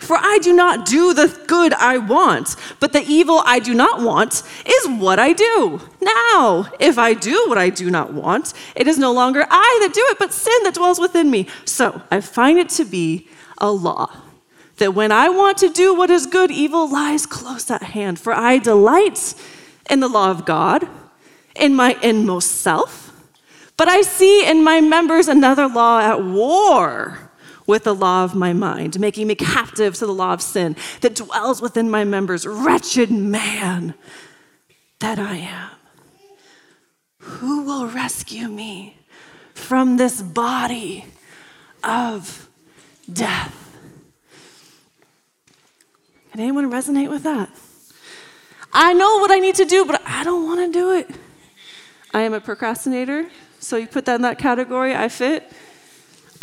For 0.00 0.16
I 0.16 0.38
do 0.42 0.52
not 0.52 0.86
do 0.86 1.14
the 1.14 1.28
good 1.46 1.72
I 1.72 1.98
want, 1.98 2.56
but 2.80 2.92
the 2.92 3.02
evil 3.02 3.42
I 3.44 3.58
do 3.58 3.74
not 3.74 4.02
want 4.02 4.42
is 4.66 4.88
what 4.88 5.18
I 5.18 5.32
do. 5.32 5.80
Now, 6.00 6.70
if 6.78 6.98
I 6.98 7.14
do 7.14 7.44
what 7.48 7.58
I 7.58 7.70
do 7.70 7.90
not 7.90 8.12
want, 8.12 8.52
it 8.74 8.86
is 8.86 8.98
no 8.98 9.12
longer 9.12 9.46
I 9.48 9.78
that 9.82 9.94
do 9.94 10.04
it, 10.10 10.18
but 10.18 10.32
sin 10.32 10.62
that 10.64 10.74
dwells 10.74 10.98
within 10.98 11.30
me. 11.30 11.48
So 11.64 12.02
I 12.10 12.20
find 12.20 12.58
it 12.58 12.68
to 12.70 12.84
be 12.84 13.28
a 13.58 13.70
law 13.70 14.10
that 14.76 14.94
when 14.94 15.12
I 15.12 15.28
want 15.28 15.58
to 15.58 15.68
do 15.68 15.94
what 15.94 16.10
is 16.10 16.26
good, 16.26 16.50
evil 16.50 16.90
lies 16.90 17.26
close 17.26 17.70
at 17.70 17.82
hand. 17.82 18.18
For 18.18 18.32
I 18.32 18.58
delight 18.58 19.34
in 19.88 20.00
the 20.00 20.08
law 20.08 20.30
of 20.30 20.44
God, 20.44 20.88
in 21.54 21.74
my 21.74 21.96
inmost 22.02 22.50
self. 22.52 23.12
But 23.76 23.88
I 23.88 24.02
see 24.02 24.48
in 24.48 24.64
my 24.64 24.80
members 24.80 25.28
another 25.28 25.68
law 25.68 26.00
at 26.00 26.22
war 26.22 27.23
with 27.66 27.84
the 27.84 27.94
law 27.94 28.24
of 28.24 28.34
my 28.34 28.52
mind, 28.52 28.98
making 29.00 29.26
me 29.26 29.34
captive 29.34 29.94
to 29.96 30.06
the 30.06 30.12
law 30.12 30.32
of 30.32 30.42
sin 30.42 30.76
that 31.00 31.14
dwells 31.14 31.62
within 31.62 31.90
my 31.90 32.04
members. 32.04 32.46
Wretched 32.46 33.10
man 33.10 33.94
that 35.00 35.18
I 35.18 35.36
am. 35.36 35.70
Who 37.18 37.62
will 37.62 37.86
rescue 37.86 38.48
me 38.48 38.98
from 39.54 39.96
this 39.96 40.20
body 40.20 41.06
of 41.82 42.48
death? 43.10 43.60
Can 46.32 46.40
anyone 46.40 46.70
resonate 46.70 47.10
with 47.10 47.22
that? 47.22 47.48
I 48.72 48.92
know 48.92 49.18
what 49.18 49.30
I 49.30 49.38
need 49.38 49.54
to 49.54 49.64
do, 49.64 49.84
but 49.84 50.02
I 50.04 50.24
don't 50.24 50.44
want 50.44 50.60
to 50.60 50.72
do 50.72 50.92
it. 50.92 51.08
I 52.12 52.22
am 52.22 52.34
a 52.34 52.40
procrastinator, 52.40 53.30
so 53.60 53.76
you 53.76 53.86
put 53.86 54.04
that 54.06 54.16
in 54.16 54.22
that 54.22 54.38
category, 54.38 54.94
I 54.94 55.08
fit. 55.08 55.50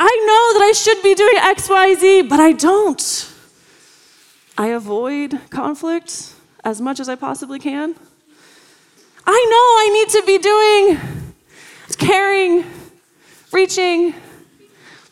I 0.04 0.16
know 0.26 0.60
that 0.60 0.66
I 0.68 0.72
should 0.72 1.04
be 1.04 1.14
doing 1.14 1.36
X, 1.38 1.70
Y, 1.70 1.94
Z, 1.94 2.22
but 2.24 2.40
I 2.40 2.54
don't. 2.54 3.32
I 4.58 4.70
avoid 4.70 5.40
conflict 5.52 6.34
as 6.64 6.82
much 6.82 7.00
as 7.00 7.08
I 7.08 7.14
possibly 7.14 7.60
can. 7.60 7.94
I 9.28 9.46
know 9.52 9.66
I 9.78 9.90
need 9.94 10.10
to 10.10 10.24
be 10.26 10.38
doing 10.40 10.98
caring, 12.00 12.66
reaching, 13.52 14.16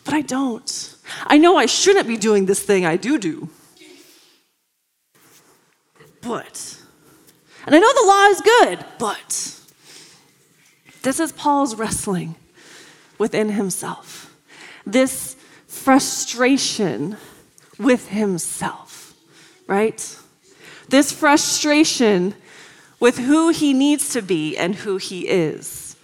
but 0.06 0.16
I 0.16 0.22
don't. 0.22 0.96
I 1.28 1.38
know 1.38 1.56
I 1.56 1.68
shouldn't 1.68 2.08
be 2.08 2.18
doing 2.18 2.48
this 2.48 2.64
thing 2.64 2.84
I 2.84 2.98
do 2.98 3.20
do. 3.20 3.48
But, 6.22 6.80
and 7.68 7.76
I 7.76 7.80
know 7.80 7.94
the 7.94 8.08
law 8.08 8.26
is 8.26 8.42
good, 8.42 8.86
but 8.98 9.60
this 11.04 11.20
is 11.20 11.32
Paul's 11.32 11.76
wrestling 11.76 12.34
within 13.20 13.50
himself. 13.50 14.30
This 14.86 15.36
frustration 15.68 17.18
with 17.78 18.10
himself, 18.10 19.14
right? 19.68 20.18
This 20.90 21.12
frustration 21.12 22.36
with 23.00 23.18
who 23.18 23.50
he 23.50 23.74
needs 23.74 24.10
to 24.10 24.22
be 24.22 24.58
and 24.58 24.76
who 24.76 24.98
he 24.98 25.28
is. 25.28 25.96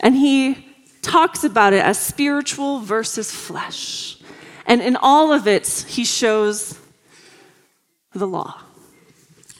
And 0.00 0.16
he 0.16 0.66
talks 1.02 1.44
about 1.44 1.72
it 1.72 1.82
as 1.82 1.98
spiritual 1.98 2.80
versus 2.80 3.30
flesh. 3.30 4.18
And 4.66 4.82
in 4.82 4.96
all 4.96 5.32
of 5.32 5.46
it, 5.46 5.86
he 5.88 6.04
shows 6.04 6.78
the 8.12 8.26
law. 8.26 8.62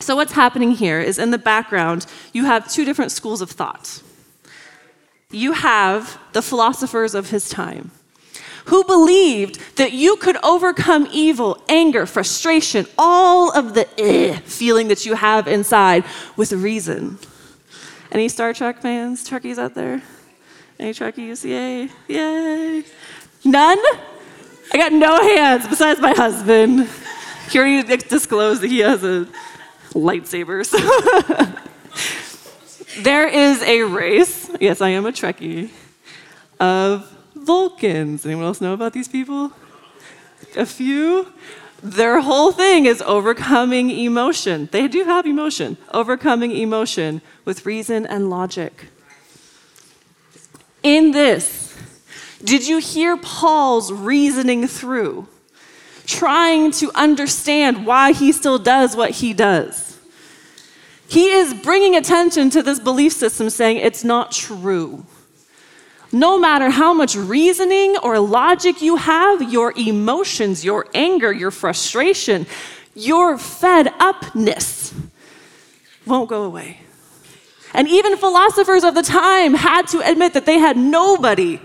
So, 0.00 0.16
what's 0.16 0.32
happening 0.32 0.73
here 0.73 1.00
is 1.00 1.18
in 1.18 1.30
the 1.30 1.38
background, 1.38 2.06
you 2.32 2.44
have 2.47 2.70
two 2.70 2.85
different 2.85 3.12
schools 3.12 3.40
of 3.40 3.50
thought. 3.50 4.02
You 5.30 5.52
have 5.52 6.18
the 6.32 6.42
philosophers 6.42 7.14
of 7.14 7.30
his 7.30 7.49
time 7.49 7.90
who 8.67 8.85
believed 8.85 9.61
that 9.76 9.93
you 9.93 10.17
could 10.17 10.37
overcome 10.45 11.09
evil, 11.12 11.62
anger, 11.69 12.07
frustration, 12.07 12.87
all 12.99 13.50
of 13.52 13.75
the 13.75 13.88
eh 13.99 14.38
feeling 14.40 14.88
that 14.88 15.07
you 15.07 15.14
have 15.14 15.49
inside 15.49 16.05
with 16.37 16.52
reason. 16.52 17.19
Any 18.12 18.29
Star 18.29 18.52
Trek 18.52 18.81
fans, 18.83 19.29
Trekkies 19.29 19.59
out 19.59 19.75
there? 19.75 20.02
Any 20.79 20.93
Trekkies? 20.93 21.45
Yay, 21.45 21.88
yay. 22.09 22.85
None? 23.45 23.79
I 24.73 24.76
got 24.76 24.93
no 24.93 25.21
hands 25.21 25.67
besides 25.67 26.00
my 26.00 26.12
husband. 26.12 26.88
He 27.51 27.59
already 27.59 27.96
disclosed 27.96 28.62
that 28.62 28.68
he 28.68 28.81
has 28.81 29.03
a 29.03 29.27
lightsaber. 29.92 30.64
So. 30.64 30.79
there 33.03 33.27
is 33.27 33.62
a 33.62 33.83
race, 33.83 34.51
yes, 34.61 34.81
I 34.81 34.90
am 34.90 35.07
a 35.07 35.12
Trekkie, 35.12 35.70
of 36.59 37.16
Vulcans. 37.44 38.24
Anyone 38.24 38.44
else 38.44 38.61
know 38.61 38.72
about 38.72 38.92
these 38.92 39.09
people? 39.09 39.53
A 40.57 40.66
few? 40.66 41.33
Their 41.83 42.20
whole 42.20 42.53
thing 42.53 42.87
is 42.87 43.03
overcoming 43.03 43.90
emotion. 43.90 44.68
They 44.70 44.87
do 44.88 45.05
have 45.05 45.26
emotion, 45.26 45.79
overcoming 45.92 46.53
emotion 46.53 47.22
with 47.44 47.64
reason 47.64 48.07
and 48.07 48.29
logic. 48.29 48.87
In 50.83 51.12
this, 51.12 51.76
did 52.44 52.66
you 52.66 52.79
hear 52.79 53.16
Paul's 53.16 53.92
reasoning 53.92 54.66
through? 54.66 55.26
trying 56.11 56.72
to 56.72 56.90
understand 56.94 57.87
why 57.87 58.12
he 58.12 58.33
still 58.33 58.59
does 58.59 58.96
what 58.96 59.11
he 59.11 59.33
does. 59.33 59.98
He 61.09 61.31
is 61.31 61.55
bringing 61.55 61.96
attention 61.96 62.50
to 62.50 62.62
this 62.62 62.79
belief 62.81 63.12
system, 63.12 63.48
saying 63.50 63.79
it's 63.79 64.05
not 64.05 64.33
true. 64.33 65.07
No 66.12 66.38
matter 66.38 66.70
how 66.70 66.92
much 66.92 67.14
reasoning 67.14 67.96
or 67.99 68.18
logic 68.18 68.83
you 68.83 68.96
have, 68.96 69.53
your 69.53 69.73
emotions, 69.77 70.64
your 70.64 70.87
anger, 70.92 71.33
your 71.33 71.51
frustration, 71.51 72.46
your 72.94 73.38
fed 73.38 73.92
upness 73.99 74.92
won't 76.07 76.29
go 76.29 76.42
away. 76.42 76.81
And 77.73 77.87
even 77.87 78.16
philosophers 78.16 78.83
of 78.83 78.94
the 78.94 79.03
time 79.03 79.55
had 79.55 79.87
to 79.88 80.01
admit 80.01 80.35
that 80.35 80.46
they 80.46 80.59
had 80.59 80.77
nobody 80.77 81.61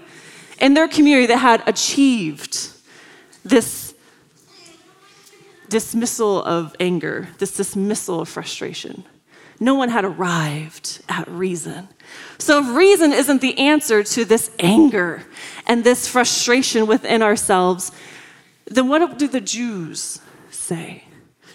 in 0.60 0.76
their 0.76 0.88
community 0.88 1.28
that 1.28 1.38
had 1.38 1.68
achieved 1.68 2.70
this 3.44 3.96
dismissal 5.68 6.44
of 6.44 6.76
anger, 6.80 7.30
this 7.40 7.56
dismissal 7.56 8.22
of 8.22 8.30
frustration. 8.30 9.04
No 9.60 9.74
one 9.74 9.90
had 9.90 10.06
arrived 10.06 11.02
at 11.10 11.28
reason. 11.28 11.88
So, 12.38 12.60
if 12.60 12.76
reason 12.76 13.14
isn't 13.14 13.42
the 13.42 13.58
answer 13.58 14.04
to 14.04 14.26
this 14.26 14.52
anger 14.60 15.24
and 15.66 15.84
this 15.84 16.08
frustration 16.08 16.88
within 16.88 17.22
ourselves, 17.22 17.92
then 18.66 18.88
what 18.88 19.18
do 19.18 19.28
the 19.28 19.42
Jews 19.42 20.20
say? 20.50 21.04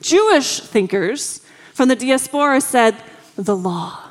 Jewish 0.00 0.60
thinkers 0.60 1.44
from 1.74 1.88
the 1.88 1.96
diaspora 1.96 2.60
said, 2.60 2.96
the 3.36 3.56
law. 3.56 4.10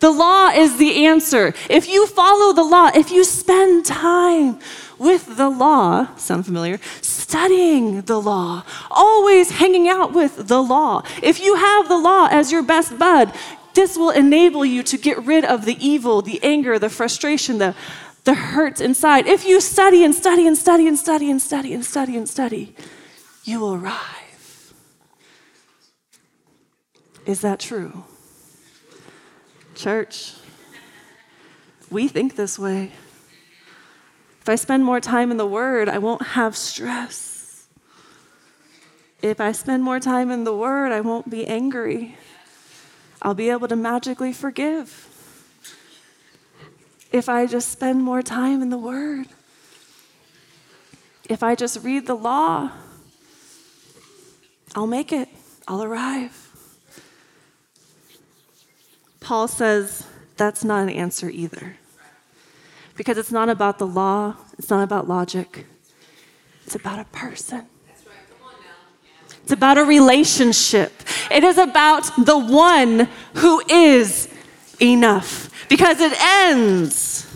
The 0.00 0.10
law 0.10 0.48
is 0.48 0.76
the 0.76 1.06
answer. 1.06 1.54
If 1.70 1.88
you 1.88 2.06
follow 2.06 2.52
the 2.52 2.62
law, 2.62 2.90
if 2.94 3.10
you 3.10 3.24
spend 3.24 3.86
time 3.86 4.58
with 4.98 5.36
the 5.36 5.48
law, 5.48 6.14
sound 6.16 6.46
familiar? 6.46 6.78
Studying 7.00 8.02
the 8.02 8.20
law, 8.20 8.64
always 8.90 9.50
hanging 9.52 9.88
out 9.88 10.12
with 10.12 10.48
the 10.48 10.62
law. 10.62 11.02
If 11.22 11.40
you 11.40 11.56
have 11.56 11.88
the 11.88 11.98
law 11.98 12.28
as 12.30 12.52
your 12.52 12.62
best 12.62 12.98
bud, 12.98 13.32
this 13.74 13.96
will 13.96 14.10
enable 14.10 14.64
you 14.64 14.82
to 14.84 14.96
get 14.96 15.18
rid 15.24 15.44
of 15.44 15.64
the 15.64 15.76
evil, 15.84 16.22
the 16.22 16.40
anger, 16.42 16.78
the 16.78 16.88
frustration, 16.88 17.58
the, 17.58 17.74
the 18.24 18.34
hurt 18.34 18.80
inside. 18.80 19.26
If 19.26 19.44
you 19.44 19.60
study 19.60 20.04
and 20.04 20.14
study 20.14 20.46
and 20.46 20.56
study 20.56 20.86
and 20.86 20.98
study 20.98 21.30
and 21.30 21.42
study 21.42 21.74
and 21.74 21.84
study 21.84 22.16
and 22.16 22.28
study, 22.28 22.74
you 23.44 23.60
will 23.60 23.74
arrive. 23.74 24.72
Is 27.26 27.40
that 27.40 27.60
true? 27.60 28.04
Church, 29.74 30.34
we 31.90 32.08
think 32.08 32.36
this 32.36 32.58
way. 32.58 32.92
If 34.40 34.48
I 34.48 34.56
spend 34.56 34.84
more 34.84 35.00
time 35.00 35.30
in 35.30 35.36
the 35.36 35.46
Word, 35.46 35.88
I 35.88 35.98
won't 35.98 36.22
have 36.22 36.54
stress. 36.54 37.66
If 39.22 39.40
I 39.40 39.52
spend 39.52 39.82
more 39.82 39.98
time 39.98 40.30
in 40.30 40.44
the 40.44 40.54
Word, 40.54 40.92
I 40.92 41.00
won't 41.00 41.30
be 41.30 41.46
angry. 41.46 42.16
I'll 43.24 43.34
be 43.34 43.48
able 43.48 43.66
to 43.68 43.76
magically 43.76 44.34
forgive. 44.34 45.08
If 47.10 47.28
I 47.30 47.46
just 47.46 47.70
spend 47.70 48.02
more 48.02 48.20
time 48.20 48.60
in 48.60 48.68
the 48.68 48.76
Word, 48.76 49.26
if 51.30 51.42
I 51.42 51.54
just 51.54 51.82
read 51.82 52.06
the 52.06 52.14
law, 52.14 52.70
I'll 54.74 54.86
make 54.86 55.10
it, 55.10 55.28
I'll 55.66 55.82
arrive. 55.82 56.50
Paul 59.20 59.48
says 59.48 60.06
that's 60.36 60.62
not 60.62 60.82
an 60.82 60.90
answer 60.90 61.30
either 61.30 61.76
because 62.94 63.16
it's 63.16 63.32
not 63.32 63.48
about 63.48 63.78
the 63.78 63.86
law, 63.86 64.36
it's 64.58 64.68
not 64.68 64.84
about 64.84 65.08
logic, 65.08 65.64
it's 66.66 66.74
about 66.74 66.98
a 66.98 67.04
person. 67.04 67.66
It's 69.44 69.52
about 69.52 69.76
a 69.76 69.84
relationship. 69.84 70.92
It 71.30 71.44
is 71.44 71.58
about 71.58 72.10
the 72.16 72.38
one 72.38 73.08
who 73.34 73.62
is 73.68 74.28
enough 74.80 75.50
because 75.68 76.00
it 76.00 76.12
ends. 76.20 77.26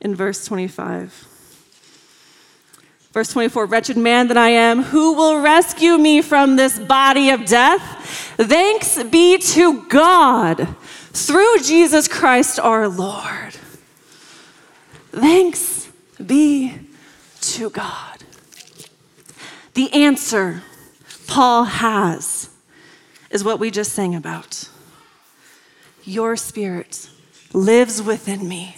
In 0.00 0.14
verse 0.14 0.44
25. 0.44 1.28
Verse 3.12 3.32
24 3.32 3.66
Wretched 3.66 3.96
man 3.96 4.28
that 4.28 4.36
I 4.36 4.50
am, 4.50 4.82
who 4.82 5.14
will 5.14 5.40
rescue 5.40 5.98
me 5.98 6.22
from 6.22 6.56
this 6.56 6.78
body 6.78 7.30
of 7.30 7.46
death? 7.46 7.82
Thanks 8.36 9.02
be 9.02 9.38
to 9.38 9.82
God 9.88 10.68
through 11.12 11.58
Jesus 11.58 12.06
Christ 12.06 12.60
our 12.60 12.86
Lord. 12.86 13.54
Thanks 15.10 15.90
be 16.24 16.78
to 17.40 17.70
God. 17.70 18.07
The 19.78 19.92
answer 19.92 20.64
Paul 21.28 21.62
has 21.62 22.50
is 23.30 23.44
what 23.44 23.60
we 23.60 23.70
just 23.70 23.92
sang 23.92 24.16
about. 24.16 24.68
Your 26.02 26.34
spirit 26.34 27.08
lives 27.52 28.02
within 28.02 28.48
me. 28.48 28.74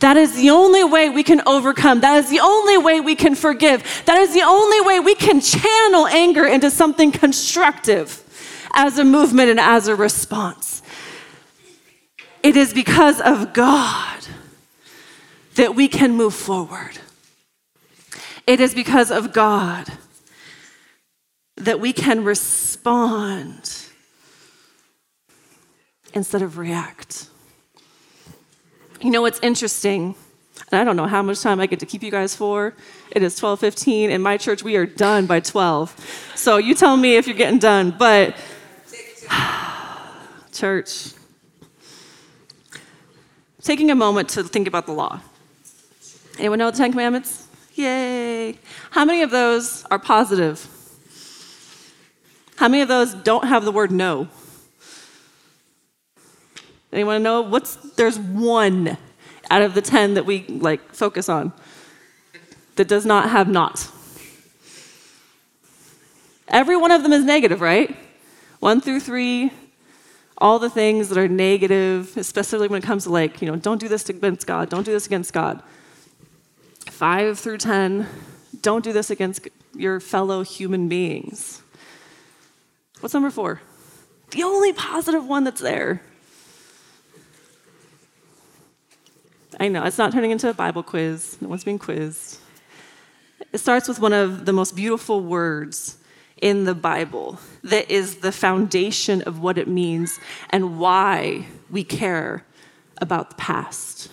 That 0.00 0.16
is 0.16 0.34
the 0.34 0.48
only 0.48 0.82
way 0.82 1.10
we 1.10 1.24
can 1.24 1.42
overcome. 1.46 2.00
That 2.00 2.24
is 2.24 2.30
the 2.30 2.40
only 2.40 2.78
way 2.78 3.00
we 3.00 3.14
can 3.14 3.34
forgive. 3.34 3.82
That 4.06 4.16
is 4.16 4.32
the 4.32 4.40
only 4.40 4.80
way 4.80 4.98
we 4.98 5.14
can 5.14 5.42
channel 5.42 6.06
anger 6.06 6.46
into 6.46 6.70
something 6.70 7.12
constructive 7.12 8.22
as 8.72 8.98
a 8.98 9.04
movement 9.04 9.50
and 9.50 9.60
as 9.60 9.88
a 9.88 9.94
response. 9.94 10.80
It 12.42 12.56
is 12.56 12.72
because 12.72 13.20
of 13.20 13.52
God 13.52 14.26
that 15.56 15.74
we 15.74 15.86
can 15.86 16.16
move 16.16 16.32
forward. 16.32 16.98
It 18.46 18.60
is 18.60 18.74
because 18.74 19.10
of 19.10 19.34
God 19.34 19.93
that 21.64 21.80
we 21.80 21.92
can 21.92 22.24
respond 22.24 23.86
instead 26.12 26.42
of 26.42 26.58
react. 26.58 27.28
You 29.00 29.10
know 29.10 29.22
what's 29.22 29.40
interesting? 29.40 30.14
And 30.70 30.80
I 30.80 30.84
don't 30.84 30.96
know 30.96 31.06
how 31.06 31.22
much 31.22 31.40
time 31.40 31.60
I 31.60 31.66
get 31.66 31.80
to 31.80 31.86
keep 31.86 32.02
you 32.02 32.10
guys 32.10 32.34
for. 32.34 32.74
It 33.10 33.22
is 33.22 33.38
12:15 33.38 34.10
in 34.10 34.22
my 34.22 34.36
church 34.36 34.62
we 34.62 34.76
are 34.76 34.86
done 34.86 35.26
by 35.26 35.40
12. 35.40 36.32
So 36.34 36.58
you 36.58 36.74
tell 36.74 36.96
me 36.96 37.16
if 37.16 37.26
you're 37.26 37.36
getting 37.36 37.58
done, 37.58 37.94
but 37.98 38.36
church 40.52 41.12
taking 43.62 43.90
a 43.90 43.94
moment 43.94 44.28
to 44.30 44.44
think 44.44 44.68
about 44.68 44.86
the 44.86 44.92
law. 44.92 45.20
Anyone 46.38 46.58
know 46.58 46.70
the 46.70 46.76
10 46.76 46.92
commandments? 46.92 47.48
Yay. 47.74 48.58
How 48.90 49.04
many 49.04 49.22
of 49.22 49.30
those 49.30 49.84
are 49.90 49.98
positive? 49.98 50.68
How 52.56 52.68
many 52.68 52.82
of 52.82 52.88
those 52.88 53.14
don't 53.14 53.46
have 53.46 53.64
the 53.64 53.72
word 53.72 53.90
no? 53.90 54.28
Anyone 56.92 57.22
know 57.22 57.40
what's 57.40 57.74
there's 57.96 58.18
one 58.18 58.96
out 59.50 59.62
of 59.62 59.74
the 59.74 59.82
10 59.82 60.14
that 60.14 60.26
we 60.26 60.46
like 60.46 60.94
focus 60.94 61.28
on 61.28 61.52
that 62.76 62.88
does 62.88 63.04
not 63.04 63.30
have 63.30 63.48
not. 63.48 63.90
Every 66.48 66.76
one 66.76 66.92
of 66.92 67.02
them 67.02 67.12
is 67.12 67.24
negative, 67.24 67.60
right? 67.60 67.96
1 68.60 68.80
through 68.80 69.00
3 69.00 69.50
all 70.38 70.58
the 70.58 70.70
things 70.70 71.08
that 71.08 71.18
are 71.18 71.28
negative, 71.28 72.16
especially 72.16 72.68
when 72.68 72.82
it 72.82 72.84
comes 72.84 73.04
to 73.04 73.10
like, 73.10 73.40
you 73.40 73.48
know, 73.48 73.56
don't 73.56 73.80
do 73.80 73.88
this 73.88 74.08
against 74.08 74.46
God, 74.46 74.68
don't 74.68 74.84
do 74.84 74.92
this 74.92 75.06
against 75.06 75.32
God. 75.32 75.62
5 76.90 77.38
through 77.38 77.58
10, 77.58 78.06
don't 78.60 78.84
do 78.84 78.92
this 78.92 79.10
against 79.10 79.48
your 79.74 80.00
fellow 80.00 80.42
human 80.42 80.88
beings. 80.88 81.62
What's 83.04 83.12
number 83.12 83.28
4? 83.28 83.60
The 84.30 84.44
only 84.44 84.72
positive 84.72 85.26
one 85.26 85.44
that's 85.44 85.60
there 85.60 86.00
I 89.60 89.68
know, 89.68 89.84
it's 89.84 89.98
not 89.98 90.10
turning 90.10 90.30
into 90.30 90.48
a 90.48 90.54
Bible 90.54 90.82
quiz. 90.82 91.36
No 91.42 91.48
one's 91.48 91.64
being 91.64 91.78
quizzed. 91.78 92.38
It 93.52 93.58
starts 93.58 93.88
with 93.88 94.00
one 94.00 94.14
of 94.14 94.46
the 94.46 94.54
most 94.54 94.74
beautiful 94.74 95.20
words 95.20 95.98
in 96.40 96.64
the 96.64 96.74
Bible 96.74 97.38
that 97.62 97.90
is 97.90 98.16
the 98.16 98.32
foundation 98.32 99.20
of 99.22 99.38
what 99.38 99.58
it 99.58 99.68
means 99.68 100.18
and 100.48 100.78
why 100.78 101.46
we 101.70 101.84
care 101.84 102.46
about 103.02 103.28
the 103.28 103.36
past. 103.36 104.10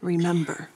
Remember. 0.00 0.68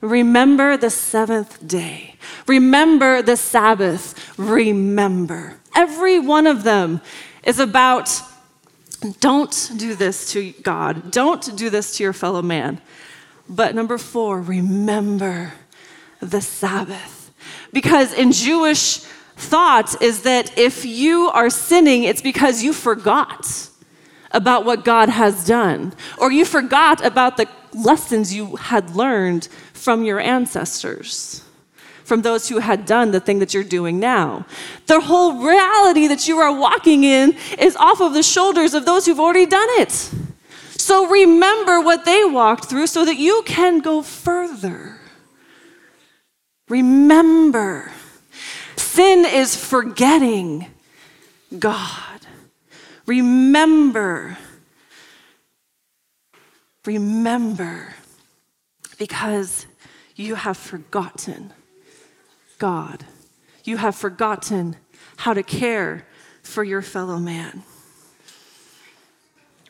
Remember 0.00 0.76
the 0.76 0.90
seventh 0.90 1.66
day. 1.66 2.14
Remember 2.46 3.22
the 3.22 3.36
Sabbath. 3.36 4.38
Remember. 4.38 5.58
Every 5.74 6.18
one 6.18 6.46
of 6.46 6.64
them 6.64 7.00
is 7.42 7.58
about 7.58 8.10
don't 9.20 9.72
do 9.76 9.94
this 9.94 10.32
to 10.32 10.52
God. 10.62 11.10
Don't 11.10 11.56
do 11.56 11.70
this 11.70 11.96
to 11.96 12.02
your 12.02 12.12
fellow 12.12 12.42
man. 12.42 12.80
But 13.48 13.74
number 13.74 13.96
four, 13.96 14.40
remember 14.40 15.52
the 16.20 16.40
Sabbath. 16.40 17.32
Because 17.72 18.12
in 18.12 18.32
Jewish 18.32 18.98
thought 19.36 20.00
is 20.02 20.22
that 20.22 20.58
if 20.58 20.84
you 20.84 21.30
are 21.32 21.48
sinning, 21.48 22.04
it's 22.04 22.22
because 22.22 22.62
you 22.62 22.72
forgot 22.72 23.68
about 24.32 24.64
what 24.64 24.84
God 24.84 25.08
has 25.08 25.46
done, 25.46 25.94
or 26.18 26.30
you 26.30 26.44
forgot 26.44 27.04
about 27.04 27.36
the 27.36 27.48
lessons 27.72 28.34
you 28.34 28.56
had 28.56 28.94
learned 28.94 29.48
from 29.78 30.04
your 30.04 30.20
ancestors 30.20 31.42
from 32.08 32.22
those 32.22 32.48
who 32.48 32.58
had 32.58 32.86
done 32.86 33.10
the 33.10 33.20
thing 33.20 33.38
that 33.38 33.52
you're 33.52 33.62
doing 33.62 34.00
now. 34.00 34.46
The 34.86 34.98
whole 34.98 35.44
reality 35.46 36.06
that 36.08 36.26
you 36.26 36.38
are 36.38 36.58
walking 36.58 37.04
in 37.04 37.36
is 37.58 37.76
off 37.76 38.00
of 38.00 38.14
the 38.14 38.22
shoulders 38.22 38.72
of 38.72 38.86
those 38.86 39.04
who've 39.04 39.20
already 39.20 39.44
done 39.44 39.68
it. 39.72 39.90
So 40.70 41.06
remember 41.06 41.82
what 41.82 42.06
they 42.06 42.24
walked 42.24 42.64
through 42.64 42.86
so 42.86 43.04
that 43.04 43.18
you 43.18 43.42
can 43.44 43.80
go 43.80 44.00
further. 44.00 44.98
Remember. 46.70 47.92
Sin 48.76 49.26
is 49.26 49.54
forgetting 49.54 50.66
God. 51.58 52.26
Remember. 53.04 54.38
Remember. 56.86 57.94
Because 58.98 59.66
you 60.18 60.34
have 60.34 60.56
forgotten 60.56 61.52
God. 62.58 63.04
You 63.62 63.76
have 63.76 63.94
forgotten 63.94 64.76
how 65.18 65.32
to 65.32 65.44
care 65.44 66.06
for 66.42 66.64
your 66.64 66.82
fellow 66.82 67.18
man. 67.18 67.62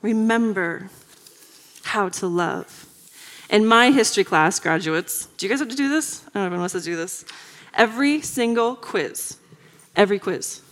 Remember 0.01 0.89
how 1.85 2.09
to 2.09 2.27
love. 2.27 2.87
In 3.51 3.67
my 3.67 3.91
history 3.91 4.25
class, 4.25 4.59
graduates, 4.59 5.27
do 5.37 5.47
you 5.47 5.51
guys 5.51 5.61
have 5.61 5.69
to 5.69 5.77
do 5.77 5.89
this? 5.89 6.23
I 6.29 6.31
don't 6.31 6.35
know 6.35 6.41
if 6.41 6.47
anyone 6.47 6.61
wants 6.61 6.73
to 6.73 6.81
do 6.81 6.97
this. 6.97 7.25
Every 7.75 8.23
single 8.23 8.75
quiz, 8.75 9.37
every 9.97 10.19
quiz, 10.19 10.63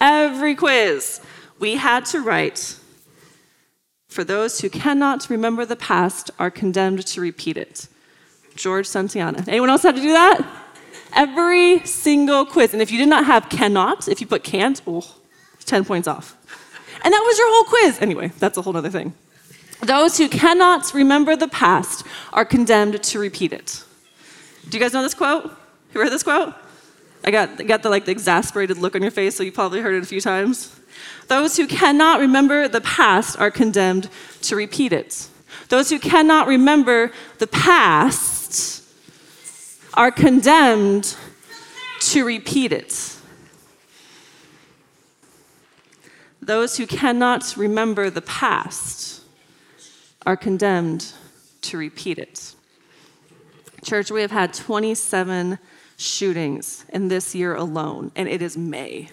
every 0.00 0.56
quiz, 0.56 1.20
we 1.60 1.76
had 1.76 2.04
to 2.06 2.20
write 2.20 2.76
for 4.08 4.24
those 4.24 4.60
who 4.60 4.68
cannot 4.68 5.30
remember 5.30 5.64
the 5.64 5.76
past 5.76 6.30
are 6.38 6.50
condemned 6.50 7.06
to 7.06 7.20
repeat 7.20 7.56
it. 7.56 7.88
George 8.54 8.86
Santayana. 8.86 9.46
Anyone 9.48 9.70
else 9.70 9.82
had 9.82 9.96
to 9.96 10.02
do 10.02 10.12
that? 10.12 10.46
Every 11.14 11.84
single 11.86 12.46
quiz. 12.46 12.72
And 12.72 12.82
if 12.82 12.90
you 12.90 12.98
did 12.98 13.08
not 13.08 13.26
have 13.26 13.48
cannot, 13.48 14.08
if 14.08 14.20
you 14.20 14.26
put 14.26 14.42
can't, 14.44 14.80
oh, 14.86 15.04
10 15.64 15.84
points 15.84 16.08
off. 16.08 16.36
And 17.04 17.12
that 17.12 17.22
was 17.26 17.38
your 17.38 17.48
whole 17.50 17.64
quiz. 17.64 18.00
Anyway, 18.00 18.32
that's 18.38 18.56
a 18.56 18.62
whole 18.62 18.76
other 18.76 18.90
thing. 18.90 19.14
Those 19.82 20.16
who 20.16 20.28
cannot 20.28 20.94
remember 20.94 21.34
the 21.34 21.48
past 21.48 22.04
are 22.32 22.44
condemned 22.44 23.02
to 23.02 23.18
repeat 23.18 23.52
it. 23.52 23.84
Do 24.68 24.78
you 24.78 24.82
guys 24.82 24.92
know 24.92 25.02
this 25.02 25.14
quote? 25.14 25.50
Who 25.92 25.98
heard 25.98 26.12
this 26.12 26.22
quote? 26.22 26.54
I 27.24 27.30
got, 27.30 27.66
got 27.66 27.82
the 27.82 27.90
like 27.90 28.04
the 28.04 28.12
exasperated 28.12 28.78
look 28.78 28.94
on 28.94 29.02
your 29.02 29.10
face, 29.10 29.36
so 29.36 29.42
you 29.42 29.52
probably 29.52 29.80
heard 29.80 29.94
it 29.94 30.02
a 30.02 30.06
few 30.06 30.20
times. 30.20 30.78
Those 31.28 31.56
who 31.56 31.66
cannot 31.66 32.20
remember 32.20 32.68
the 32.68 32.80
past 32.80 33.38
are 33.38 33.50
condemned 33.50 34.08
to 34.42 34.56
repeat 34.56 34.92
it. 34.92 35.28
Those 35.68 35.90
who 35.90 35.98
cannot 35.98 36.46
remember 36.46 37.12
the 37.38 37.46
past 37.46 38.41
are 39.94 40.10
condemned 40.10 41.16
to 42.00 42.24
repeat 42.24 42.72
it. 42.72 43.16
Those 46.40 46.76
who 46.76 46.86
cannot 46.86 47.56
remember 47.56 48.10
the 48.10 48.22
past 48.22 49.22
are 50.26 50.36
condemned 50.36 51.12
to 51.62 51.78
repeat 51.78 52.18
it. 52.18 52.54
Church, 53.84 54.10
we 54.10 54.22
have 54.22 54.30
had 54.30 54.52
27 54.54 55.58
shootings 55.96 56.84
in 56.88 57.08
this 57.08 57.34
year 57.34 57.54
alone, 57.54 58.10
and 58.16 58.28
it 58.28 58.42
is 58.42 58.56
May. 58.56 59.10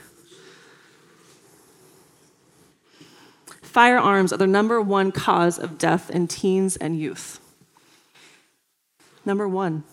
Firearms 3.62 4.34
are 4.34 4.38
the 4.38 4.48
number 4.48 4.82
one 4.82 5.12
cause 5.12 5.60
of 5.60 5.78
death 5.78 6.10
in 6.10 6.28
teens 6.28 6.76
and 6.78 7.00
youth. 7.00 7.40
Number 9.26 9.48
one 9.48 9.84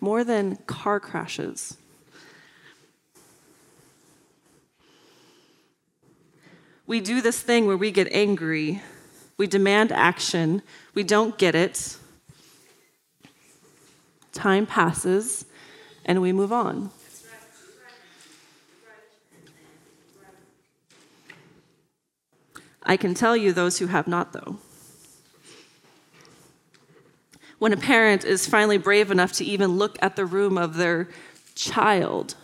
more 0.00 0.24
than 0.24 0.56
car 0.66 1.00
crashes. 1.00 1.78
We 6.86 7.00
do 7.00 7.20
this 7.20 7.40
thing 7.40 7.66
where 7.66 7.76
we 7.76 7.90
get 7.90 8.08
angry, 8.12 8.82
we 9.36 9.46
demand 9.46 9.90
action, 9.90 10.62
we 10.94 11.02
don't 11.02 11.36
get 11.36 11.54
it. 11.54 11.96
Time 14.32 14.66
passes, 14.66 15.46
and 16.04 16.20
we 16.20 16.32
move 16.32 16.52
on. 16.52 16.90
I 22.84 22.96
can 22.96 23.14
tell 23.14 23.36
you 23.36 23.52
those 23.52 23.78
who 23.78 23.88
have 23.88 24.06
not, 24.06 24.32
though. 24.32 24.58
When 27.58 27.72
a 27.72 27.76
parent 27.76 28.24
is 28.24 28.46
finally 28.46 28.78
brave 28.78 29.10
enough 29.10 29.32
to 29.32 29.44
even 29.44 29.76
look 29.76 29.98
at 30.02 30.16
the 30.16 30.26
room 30.26 30.58
of 30.58 30.76
their 30.76 31.08
child 31.54 32.34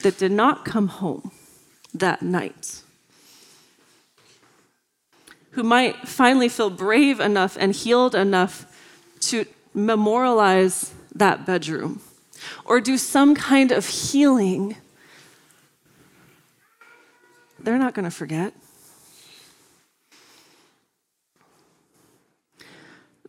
that 0.00 0.18
did 0.18 0.32
not 0.32 0.64
come 0.64 0.88
home 0.88 1.30
that 1.94 2.22
night, 2.22 2.82
who 5.52 5.62
might 5.62 5.96
finally 6.06 6.48
feel 6.48 6.70
brave 6.70 7.20
enough 7.20 7.56
and 7.58 7.74
healed 7.74 8.14
enough 8.14 8.66
to 9.20 9.44
memorialize 9.74 10.92
that 11.14 11.46
bedroom 11.46 12.00
or 12.64 12.80
do 12.80 12.96
some 12.96 13.34
kind 13.34 13.72
of 13.72 13.86
healing, 13.86 14.76
they're 17.58 17.78
not 17.78 17.94
going 17.94 18.04
to 18.04 18.10
forget. 18.10 18.54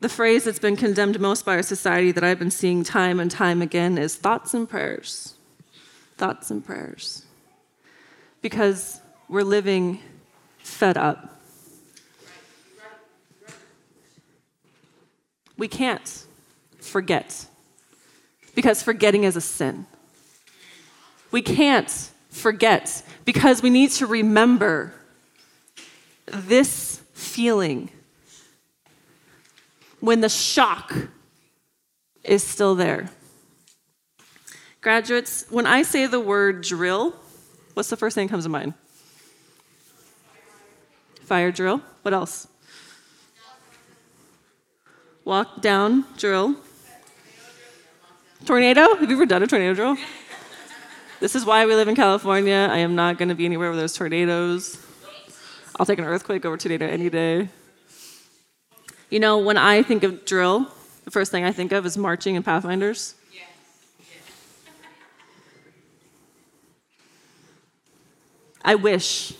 The 0.01 0.09
phrase 0.09 0.45
that's 0.45 0.59
been 0.59 0.77
condemned 0.77 1.19
most 1.19 1.45
by 1.45 1.55
our 1.55 1.63
society 1.63 2.13
that 2.13 2.23
I've 2.23 2.39
been 2.39 2.51
seeing 2.51 2.83
time 2.83 3.19
and 3.19 3.29
time 3.29 3.61
again 3.61 3.97
is 3.97 4.15
thoughts 4.15 4.53
and 4.53 4.69
prayers. 4.69 5.33
Thoughts 6.17 6.49
and 6.51 6.65
prayers. 6.65 7.25
Because 8.41 9.01
we're 9.27 9.43
living 9.43 9.99
fed 10.59 10.97
up. 10.97 11.41
We 15.57 15.67
can't 15.67 16.25
forget 16.79 17.45
because 18.55 18.81
forgetting 18.81 19.25
is 19.25 19.35
a 19.35 19.41
sin. 19.41 19.85
We 21.31 21.41
can't 21.41 22.09
forget 22.29 23.03
because 23.25 23.61
we 23.61 23.69
need 23.69 23.91
to 23.91 24.07
remember 24.07 24.93
this 26.25 27.01
feeling 27.13 27.89
when 29.99 30.21
the 30.21 30.29
shock 30.29 30.93
is 32.23 32.43
still 32.43 32.75
there. 32.75 33.09
Graduates, 34.81 35.45
when 35.49 35.65
I 35.65 35.81
say 35.81 36.07
the 36.07 36.19
word 36.19 36.61
drill, 36.61 37.13
what's 37.73 37.89
the 37.89 37.97
first 37.97 38.15
thing 38.15 38.27
that 38.27 38.31
comes 38.31 38.45
to 38.45 38.49
mind? 38.49 38.73
Fire 41.21 41.51
drill. 41.51 41.81
What 42.01 42.13
else? 42.13 42.47
Walk 45.25 45.61
down 45.61 46.05
drill. 46.17 46.55
Tornado? 48.45 48.95
Have 48.95 49.09
you 49.09 49.15
ever 49.15 49.25
done 49.25 49.43
a 49.43 49.47
tornado 49.47 49.73
drill? 49.73 49.97
This 51.19 51.35
is 51.35 51.45
why 51.45 51.65
we 51.65 51.75
live 51.75 51.89
in 51.89 51.95
California. 51.95 52.69
I 52.71 52.77
am 52.77 52.95
not 52.95 53.17
going 53.17 53.29
to 53.29 53.35
be 53.35 53.45
anywhere 53.45 53.69
where 53.69 53.77
there's 53.77 53.93
tornadoes. 53.93 54.83
I'll 55.77 55.85
take 55.85 55.99
an 55.99 56.05
earthquake 56.05 56.45
over 56.45 56.55
tornado 56.55 56.87
any 56.87 57.09
day. 57.09 57.49
You 59.09 59.19
know, 59.19 59.39
when 59.39 59.57
I 59.57 59.81
think 59.81 60.03
of 60.03 60.25
drill, 60.25 60.67
the 61.03 61.11
first 61.11 61.31
thing 61.31 61.43
I 61.43 61.51
think 61.51 61.71
of 61.71 61.85
is 61.85 61.97
marching 61.97 62.35
and 62.35 62.45
Pathfinders. 62.45 63.15
I 68.63 68.75
wish, 68.75 69.33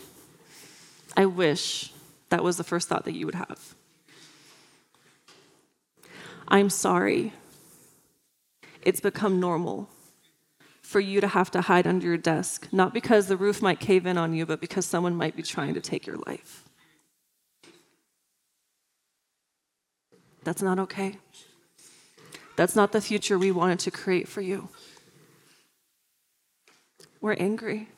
I 1.16 1.26
wish 1.28 1.94
that 2.30 2.44
was 2.44 2.58
the 2.58 2.64
first 2.64 2.88
thought 2.88 3.06
that 3.06 3.14
you 3.14 3.26
would 3.28 3.36
have. 3.36 3.76
I'm 6.48 6.70
sorry. 6.70 7.34
It's 8.82 9.02
become 9.02 9.40
normal 9.40 9.90
for 10.82 11.00
you 11.00 11.22
to 11.22 11.28
have 11.28 11.52
to 11.52 11.62
hide 11.62 11.86
under 11.86 12.08
your 12.08 12.18
desk, 12.18 12.70
not 12.72 12.92
because 12.92 13.28
the 13.28 13.38
roof 13.38 13.62
might 13.62 13.80
cave 13.80 14.08
in 14.08 14.18
on 14.18 14.34
you, 14.34 14.48
but 14.48 14.60
because 14.60 14.88
someone 14.88 15.16
might 15.16 15.36
be 15.36 15.44
trying 15.44 15.76
to 15.76 15.82
take 15.82 16.08
your 16.08 16.18
life. 16.26 16.69
That's 20.44 20.62
not 20.62 20.80
okay. 20.80 21.18
That's 22.56 22.76
not 22.76 22.92
the 22.92 23.02
future 23.02 23.38
we 23.38 23.52
wanted 23.52 23.80
to 23.80 23.92
create 23.92 24.28
for 24.28 24.42
you. 24.42 24.70
We're 27.22 27.34
angry. 27.34 27.90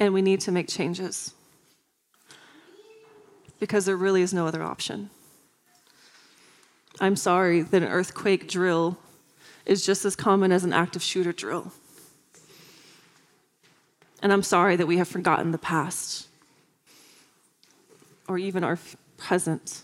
And 0.00 0.12
we 0.12 0.22
need 0.22 0.40
to 0.40 0.52
make 0.52 0.68
changes 0.68 1.32
because 3.60 3.86
there 3.86 3.96
really 3.96 4.22
is 4.22 4.34
no 4.34 4.46
other 4.46 4.62
option. 4.62 5.10
I'm 7.00 7.16
sorry 7.16 7.62
that 7.62 7.82
an 7.82 7.88
earthquake 7.88 8.48
drill 8.48 8.98
is 9.66 9.84
just 9.84 10.04
as 10.04 10.14
common 10.14 10.52
as 10.52 10.64
an 10.64 10.72
active 10.72 11.02
shooter 11.02 11.32
drill. 11.32 11.72
And 14.22 14.32
I'm 14.32 14.42
sorry 14.42 14.76
that 14.76 14.86
we 14.86 14.98
have 14.98 15.08
forgotten 15.08 15.52
the 15.52 15.58
past 15.58 16.28
or 18.28 18.38
even 18.38 18.64
our 18.64 18.78
present 19.16 19.82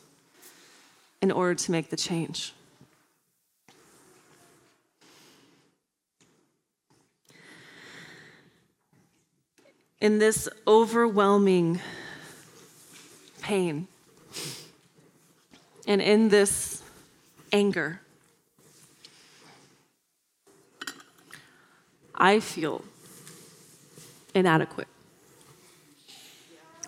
in 1.21 1.31
order 1.31 1.55
to 1.55 1.71
make 1.71 1.91
the 1.91 1.97
change. 1.97 2.53
In 10.01 10.19
this 10.19 10.49
overwhelming 10.67 11.81
pain 13.43 13.87
and 15.87 16.01
in 16.01 16.31
this 16.31 16.83
anger, 17.53 18.01
I 22.15 22.41
feel 22.41 22.85
inadequate. 24.35 24.89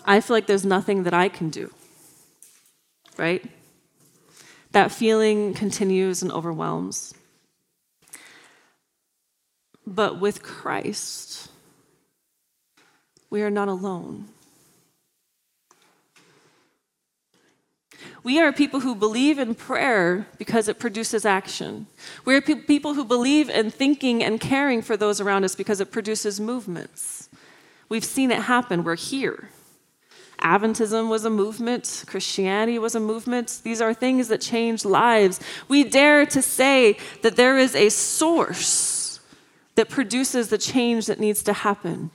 I 0.04 0.20
feel 0.20 0.36
like 0.36 0.46
there's 0.46 0.64
nothing 0.64 1.04
that 1.04 1.14
I 1.14 1.28
can 1.28 1.50
do, 1.50 1.72
right? 3.16 3.44
That 4.72 4.90
feeling 4.90 5.54
continues 5.54 6.22
and 6.22 6.32
overwhelms. 6.32 7.14
But 9.86 10.20
with 10.20 10.42
Christ, 10.42 11.50
we 13.30 13.42
are 13.42 13.50
not 13.50 13.68
alone. 13.68 14.28
We 18.24 18.40
are 18.40 18.52
people 18.52 18.80
who 18.80 18.94
believe 18.94 19.38
in 19.38 19.54
prayer 19.54 20.26
because 20.38 20.68
it 20.68 20.78
produces 20.78 21.24
action. 21.24 21.86
We 22.24 22.36
are 22.36 22.40
pe- 22.40 22.54
people 22.54 22.94
who 22.94 23.04
believe 23.04 23.50
in 23.50 23.70
thinking 23.70 24.22
and 24.22 24.40
caring 24.40 24.80
for 24.80 24.96
those 24.96 25.20
around 25.20 25.44
us 25.44 25.56
because 25.56 25.80
it 25.80 25.90
produces 25.90 26.40
movements. 26.40 27.28
We've 27.88 28.04
seen 28.04 28.30
it 28.30 28.42
happen. 28.42 28.84
We're 28.84 28.94
here. 28.94 29.50
Adventism 30.42 31.08
was 31.08 31.24
a 31.24 31.30
movement, 31.30 32.04
Christianity 32.06 32.78
was 32.78 32.94
a 32.94 33.00
movement. 33.00 33.60
These 33.62 33.80
are 33.80 33.94
things 33.94 34.28
that 34.28 34.40
change 34.40 34.84
lives. 34.84 35.40
We 35.68 35.84
dare 35.84 36.26
to 36.26 36.42
say 36.42 36.98
that 37.22 37.36
there 37.36 37.58
is 37.58 37.74
a 37.74 37.88
source 37.88 39.20
that 39.76 39.88
produces 39.88 40.48
the 40.48 40.58
change 40.58 41.06
that 41.06 41.20
needs 41.20 41.42
to 41.44 41.52
happen. 41.52 42.10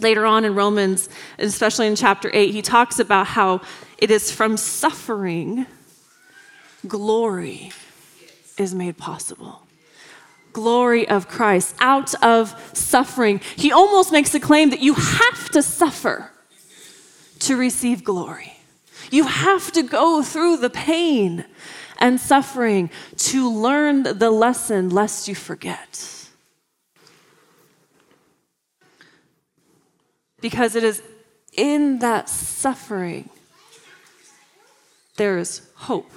Later 0.00 0.26
on 0.26 0.44
in 0.44 0.54
Romans, 0.54 1.08
especially 1.38 1.86
in 1.86 1.96
chapter 1.96 2.30
8, 2.32 2.52
he 2.52 2.62
talks 2.62 2.98
about 2.98 3.26
how 3.26 3.62
it 3.98 4.10
is 4.10 4.30
from 4.30 4.56
suffering 4.56 5.66
glory 6.86 7.72
is 8.58 8.74
made 8.74 8.96
possible 8.96 9.66
glory 10.56 11.06
of 11.06 11.28
Christ, 11.28 11.74
out 11.80 12.14
of 12.24 12.70
suffering. 12.72 13.42
He 13.56 13.70
almost 13.70 14.10
makes 14.10 14.30
the 14.30 14.40
claim 14.40 14.70
that 14.70 14.80
you 14.80 14.94
have 14.94 15.50
to 15.50 15.62
suffer 15.62 16.30
to 17.40 17.56
receive 17.56 18.04
glory. 18.04 18.54
You 19.10 19.24
have 19.24 19.72
to 19.72 19.82
go 19.82 20.22
through 20.22 20.58
the 20.58 20.70
pain 20.70 21.44
and 21.98 22.20
suffering 22.20 22.90
to 23.16 23.50
learn 23.50 24.02
the 24.02 24.30
lesson 24.30 24.90
lest 24.90 25.28
you 25.28 25.34
forget. 25.34 26.28
Because 30.40 30.74
it 30.76 30.84
is 30.84 31.02
in 31.56 32.00
that 32.00 32.28
suffering 32.28 33.30
there 35.16 35.38
is 35.38 35.62
hope. 35.74 36.10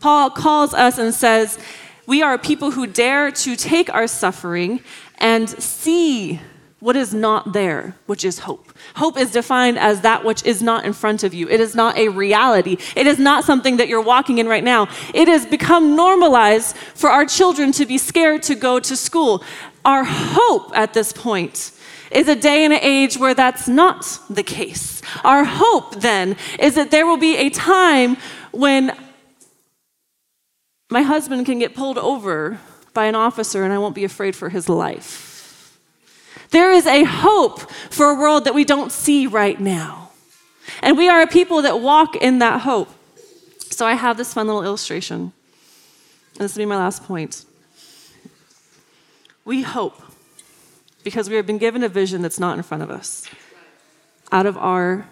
Paul 0.00 0.30
calls 0.30 0.74
us 0.74 0.98
and 0.98 1.14
says, 1.14 1.58
We 2.06 2.22
are 2.22 2.36
people 2.36 2.72
who 2.72 2.86
dare 2.86 3.30
to 3.30 3.56
take 3.56 3.92
our 3.92 4.06
suffering 4.06 4.80
and 5.18 5.48
see 5.48 6.40
what 6.84 6.96
is 6.96 7.14
not 7.14 7.54
there, 7.54 7.96
which 8.04 8.26
is 8.26 8.40
hope. 8.40 8.70
Hope 8.96 9.16
is 9.16 9.30
defined 9.30 9.78
as 9.78 10.02
that 10.02 10.22
which 10.22 10.44
is 10.44 10.60
not 10.60 10.84
in 10.84 10.92
front 10.92 11.24
of 11.24 11.32
you. 11.32 11.48
It 11.48 11.58
is 11.58 11.74
not 11.74 11.96
a 11.96 12.08
reality. 12.10 12.76
It 12.94 13.06
is 13.06 13.18
not 13.18 13.42
something 13.42 13.78
that 13.78 13.88
you're 13.88 14.02
walking 14.02 14.36
in 14.36 14.46
right 14.46 14.62
now. 14.62 14.88
It 15.14 15.26
has 15.26 15.46
become 15.46 15.96
normalized 15.96 16.76
for 16.76 17.08
our 17.08 17.24
children 17.24 17.72
to 17.72 17.86
be 17.86 17.96
scared 17.96 18.42
to 18.42 18.54
go 18.54 18.80
to 18.80 18.96
school. 18.96 19.42
Our 19.86 20.04
hope 20.04 20.76
at 20.76 20.92
this 20.92 21.10
point 21.10 21.72
is 22.10 22.28
a 22.28 22.36
day 22.36 22.66
and 22.66 22.74
an 22.74 22.80
age 22.82 23.16
where 23.16 23.32
that's 23.32 23.66
not 23.66 24.20
the 24.28 24.42
case. 24.42 25.00
Our 25.24 25.44
hope 25.44 26.02
then 26.02 26.36
is 26.58 26.74
that 26.74 26.90
there 26.90 27.06
will 27.06 27.16
be 27.16 27.38
a 27.38 27.48
time 27.48 28.18
when 28.52 28.94
my 30.90 31.00
husband 31.00 31.46
can 31.46 31.60
get 31.60 31.74
pulled 31.74 31.96
over 31.96 32.60
by 32.92 33.06
an 33.06 33.14
officer 33.14 33.64
and 33.64 33.72
I 33.72 33.78
won't 33.78 33.94
be 33.94 34.04
afraid 34.04 34.36
for 34.36 34.50
his 34.50 34.68
life. 34.68 35.33
There 36.54 36.70
is 36.70 36.86
a 36.86 37.02
hope 37.02 37.68
for 37.90 38.10
a 38.10 38.14
world 38.14 38.44
that 38.44 38.54
we 38.54 38.64
don't 38.64 38.92
see 38.92 39.26
right 39.26 39.58
now. 39.58 40.12
And 40.82 40.96
we 40.96 41.08
are 41.08 41.20
a 41.20 41.26
people 41.26 41.62
that 41.62 41.80
walk 41.80 42.14
in 42.14 42.38
that 42.38 42.60
hope. 42.60 42.90
So 43.70 43.84
I 43.84 43.94
have 43.94 44.16
this 44.16 44.32
fun 44.32 44.46
little 44.46 44.62
illustration. 44.62 45.32
And 46.34 46.38
this 46.38 46.54
will 46.54 46.60
be 46.60 46.66
my 46.66 46.76
last 46.76 47.02
point. 47.02 47.44
We 49.44 49.62
hope 49.62 50.00
because 51.02 51.28
we 51.28 51.34
have 51.34 51.44
been 51.44 51.58
given 51.58 51.82
a 51.82 51.88
vision 51.88 52.22
that's 52.22 52.38
not 52.38 52.56
in 52.56 52.62
front 52.62 52.84
of 52.84 52.90
us 52.90 53.28
out 54.30 54.46
of 54.46 54.56
our 54.56 55.08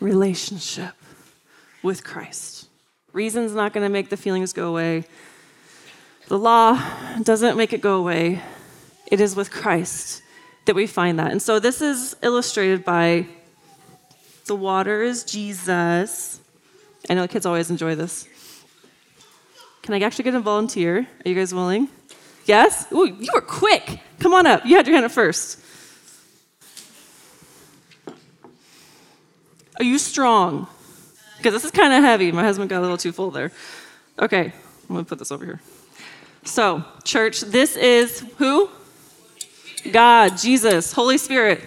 relationship 0.00 0.96
with 1.84 2.02
Christ. 2.02 2.66
Reason's 3.12 3.54
not 3.54 3.72
going 3.72 3.86
to 3.86 3.92
make 3.92 4.10
the 4.10 4.16
feelings 4.16 4.52
go 4.52 4.70
away. 4.70 5.04
The 6.26 6.36
law 6.36 6.82
doesn't 7.22 7.56
make 7.56 7.72
it 7.72 7.80
go 7.80 7.94
away. 7.94 8.42
It 9.06 9.20
is 9.20 9.36
with 9.36 9.52
Christ 9.52 10.22
that 10.64 10.74
we 10.74 10.86
find 10.86 11.18
that. 11.18 11.32
And 11.32 11.40
so 11.42 11.58
this 11.58 11.80
is 11.80 12.16
illustrated 12.22 12.84
by 12.84 13.26
the 14.46 14.54
water 14.56 15.02
is 15.02 15.24
Jesus. 15.24 16.40
I 17.08 17.14
know 17.14 17.26
kids 17.26 17.46
always 17.46 17.70
enjoy 17.70 17.94
this. 17.94 18.28
Can 19.82 19.94
I 19.94 20.00
actually 20.00 20.24
get 20.24 20.34
a 20.34 20.40
volunteer? 20.40 21.06
Are 21.24 21.28
you 21.28 21.34
guys 21.34 21.52
willing? 21.52 21.88
Yes? 22.44 22.90
Ooh, 22.92 23.04
you 23.04 23.30
were 23.34 23.40
quick. 23.40 24.00
Come 24.18 24.34
on 24.34 24.46
up. 24.46 24.64
You 24.64 24.76
had 24.76 24.86
your 24.86 24.94
hand 24.94 25.06
up 25.06 25.12
first. 25.12 25.58
Are 29.78 29.84
you 29.84 29.98
strong? 29.98 30.68
Because 31.38 31.54
this 31.54 31.64
is 31.64 31.72
kind 31.72 31.92
of 31.92 32.04
heavy. 32.04 32.30
My 32.30 32.42
husband 32.42 32.70
got 32.70 32.78
a 32.78 32.82
little 32.82 32.96
too 32.96 33.10
full 33.10 33.32
there. 33.32 33.50
Okay, 34.18 34.44
I'm 34.44 34.94
going 34.94 35.04
to 35.04 35.08
put 35.08 35.18
this 35.18 35.32
over 35.32 35.44
here. 35.44 35.60
So, 36.44 36.84
church, 37.02 37.40
this 37.40 37.76
is 37.76 38.20
who? 38.38 38.70
God, 39.90 40.38
Jesus, 40.38 40.92
Holy 40.92 41.18
Spirit. 41.18 41.60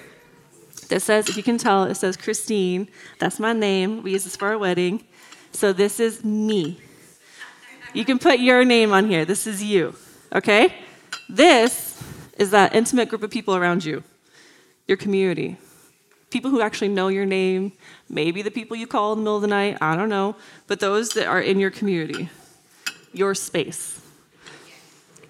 This 0.88 1.04
says, 1.04 1.28
if 1.28 1.36
you 1.36 1.43
can 1.43 1.58
tell, 1.58 1.84
it 1.84 1.95
says 1.95 2.15
Christine. 2.15 2.88
That's 3.19 3.39
my 3.39 3.54
name. 3.54 4.04
We 4.04 4.12
use 4.12 4.23
this 4.23 4.36
for 4.36 4.47
our 4.47 4.58
wedding. 4.58 5.04
So, 5.51 5.73
this 5.73 5.99
is 5.99 6.23
me. 6.23 6.80
You 7.93 8.06
can 8.06 8.19
put 8.19 8.39
your 8.39 8.63
name 8.63 8.93
on 8.93 9.10
here. 9.10 9.25
This 9.25 9.47
is 9.47 9.63
you. 9.63 9.95
Okay? 10.34 10.73
This 11.28 12.01
is 12.38 12.51
that 12.51 12.75
intimate 12.75 13.10
group 13.10 13.23
of 13.23 13.32
people 13.32 13.56
around 13.56 13.84
you, 13.84 14.04
your 14.88 14.97
community. 14.97 15.58
People 16.30 16.51
who 16.51 16.62
actually 16.62 16.89
know 16.89 17.08
your 17.08 17.25
name, 17.25 17.71
maybe 18.10 18.41
the 18.41 18.51
people 18.51 18.75
you 18.75 18.88
call 18.88 19.13
in 19.13 19.19
the 19.19 19.23
middle 19.23 19.38
of 19.38 19.41
the 19.41 19.47
night, 19.47 19.78
I 19.82 19.95
don't 19.95 20.10
know, 20.10 20.36
but 20.67 20.80
those 20.80 21.10
that 21.12 21.28
are 21.28 21.41
in 21.41 21.60
your 21.60 21.71
community, 21.71 22.30
your 23.13 23.34
space. 23.34 24.01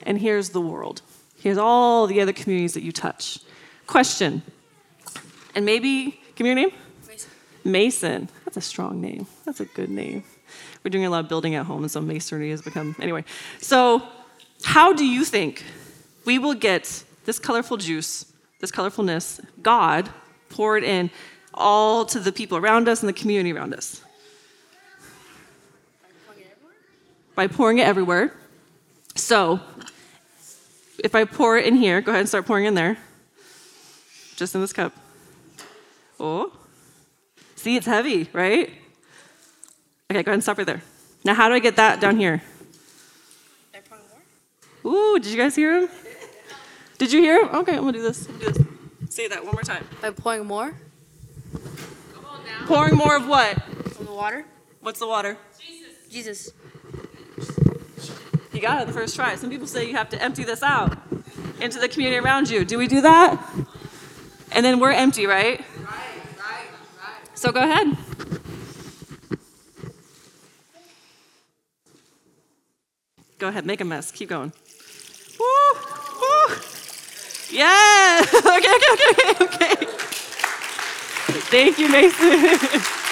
And 0.03 0.19
here's 0.19 0.49
the 0.49 0.61
world. 0.61 1.01
Here's 1.45 1.59
all 1.59 2.07
the 2.07 2.21
other 2.21 2.33
communities 2.33 2.73
that 2.73 2.81
you 2.81 2.91
touch. 2.91 3.37
Question. 3.85 4.41
And 5.53 5.63
maybe, 5.63 6.19
give 6.33 6.43
me 6.43 6.49
your 6.49 6.55
name? 6.55 6.71
Mason. 7.07 7.29
Mason. 7.63 8.29
That's 8.45 8.57
a 8.57 8.61
strong 8.61 8.99
name. 8.99 9.27
That's 9.45 9.59
a 9.59 9.65
good 9.65 9.91
name. 9.91 10.23
We're 10.83 10.89
doing 10.89 11.05
a 11.05 11.09
lot 11.11 11.19
of 11.19 11.29
building 11.29 11.53
at 11.53 11.67
home, 11.67 11.83
and 11.83 11.91
so 11.91 12.01
masonry 12.01 12.49
has 12.49 12.63
become. 12.63 12.95
Anyway, 12.99 13.25
so 13.61 14.01
how 14.63 14.91
do 14.91 15.05
you 15.05 15.23
think 15.23 15.63
we 16.25 16.39
will 16.39 16.55
get 16.55 17.03
this 17.25 17.37
colorful 17.37 17.77
juice, 17.77 18.25
this 18.59 18.71
colorfulness, 18.71 19.39
God 19.61 20.09
poured 20.49 20.83
in 20.83 21.11
all 21.53 22.05
to 22.05 22.19
the 22.19 22.31
people 22.31 22.57
around 22.57 22.89
us 22.89 23.03
and 23.03 23.07
the 23.07 23.13
community 23.13 23.53
around 23.53 23.75
us? 23.75 24.01
By 27.35 27.45
pouring 27.45 27.77
it 27.77 27.85
everywhere. 27.85 28.33
So, 29.13 29.59
if 30.99 31.15
I 31.15 31.25
pour 31.25 31.57
it 31.57 31.65
in 31.65 31.75
here, 31.75 32.01
go 32.01 32.11
ahead 32.11 32.21
and 32.21 32.29
start 32.29 32.45
pouring 32.45 32.65
in 32.65 32.73
there. 32.73 32.97
Just 34.35 34.55
in 34.55 34.61
this 34.61 34.73
cup. 34.73 34.93
Oh. 36.19 36.51
See, 37.55 37.75
it's 37.75 37.85
heavy, 37.85 38.29
right? 38.33 38.69
Okay, 40.11 40.21
go 40.23 40.29
ahead 40.29 40.33
and 40.33 40.43
stop 40.43 40.57
right 40.57 40.67
there. 40.67 40.81
Now, 41.23 41.33
how 41.33 41.49
do 41.49 41.55
I 41.55 41.59
get 41.59 41.77
that 41.77 41.99
down 41.99 42.17
here? 42.17 42.41
By 43.73 43.79
pouring 43.79 44.03
more? 44.83 44.93
Ooh, 44.93 45.19
did 45.19 45.31
you 45.31 45.37
guys 45.37 45.55
hear 45.55 45.81
him? 45.81 45.89
Did 46.97 47.11
you 47.11 47.21
hear 47.21 47.41
him? 47.41 47.55
Okay, 47.55 47.73
I'm 47.75 47.81
gonna 47.81 47.93
do 47.93 48.01
this. 48.01 48.25
do 48.25 48.51
this. 48.51 48.65
Say 49.09 49.27
that 49.27 49.43
one 49.43 49.53
more 49.53 49.63
time. 49.63 49.85
By 50.01 50.11
pouring 50.11 50.45
more? 50.45 50.75
Pouring 52.67 52.95
more 52.95 53.15
of 53.15 53.27
what? 53.27 53.61
From 53.93 54.05
the 54.05 54.13
water? 54.13 54.45
What's 54.81 54.99
the 54.99 55.07
water? 55.07 55.37
Jesus. 55.59 56.11
Jesus. 56.11 56.53
You 58.55 58.61
got 58.61 58.81
it 58.81 58.87
the 58.87 58.93
first 58.93 59.17
try. 59.17 59.35
Some 59.35 59.49
people 59.49 59.67
say 59.67 59.85
you 59.85 59.97
have 59.97 60.07
to 60.11 60.23
empty 60.23 60.45
this 60.45 60.63
out 60.63 60.97
into 61.59 61.77
the 61.77 61.89
community 61.89 62.17
around 62.17 62.49
you. 62.49 62.63
Do 62.63 62.77
we 62.77 62.87
do 62.87 63.01
that? 63.01 63.37
And 64.53 64.65
then 64.65 64.79
we're 64.79 64.93
empty, 64.93 65.27
right? 65.27 65.59
Right, 65.59 65.87
right, 66.39 66.67
right. 66.97 67.37
So 67.37 67.51
go 67.51 67.61
ahead. 67.61 67.97
Go 73.39 73.49
ahead, 73.49 73.65
make 73.65 73.81
a 73.81 73.85
mess. 73.85 74.09
Keep 74.11 74.29
going. 74.29 74.53
Woo, 75.37 75.45
woo. 76.21 76.55
Yeah. 77.51 78.21
okay, 78.35 78.55
okay, 78.55 78.89
okay, 78.93 79.43
okay. 79.43 79.85
Thank 81.51 81.77
you, 81.77 81.89
Mason. 81.89 83.01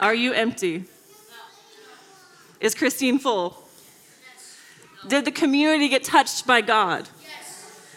Are 0.00 0.14
you 0.14 0.32
empty? 0.32 0.84
Is 2.60 2.74
Christine 2.74 3.18
full? 3.18 3.64
Did 5.06 5.24
the 5.24 5.30
community 5.30 5.88
get 5.88 6.04
touched 6.04 6.46
by 6.46 6.60
God? 6.60 7.08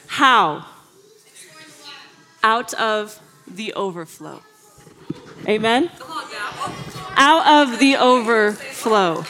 How? 0.07 0.65
Out 2.43 2.73
of 2.75 3.19
the 3.47 3.73
overflow. 3.73 4.41
Amen? 5.47 5.89
Out 7.15 7.71
of 7.71 7.79
the 7.79 7.97
overflow. 7.97 9.23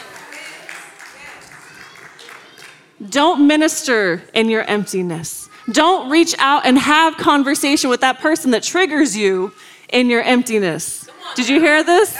Don't 3.09 3.47
minister 3.47 4.21
in 4.33 4.49
your 4.49 4.63
emptiness. 4.63 5.49
Don't 5.71 6.09
reach 6.09 6.35
out 6.37 6.65
and 6.65 6.77
have 6.77 7.17
conversation 7.17 7.89
with 7.89 8.01
that 8.01 8.19
person 8.19 8.51
that 8.51 8.63
triggers 8.63 9.15
you 9.15 9.53
in 9.89 10.09
your 10.09 10.21
emptiness. 10.21 11.09
Did 11.35 11.49
you 11.49 11.59
hear 11.59 11.83
this? 11.83 12.15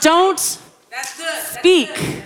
Don't 0.00 0.38
speak 0.38 2.22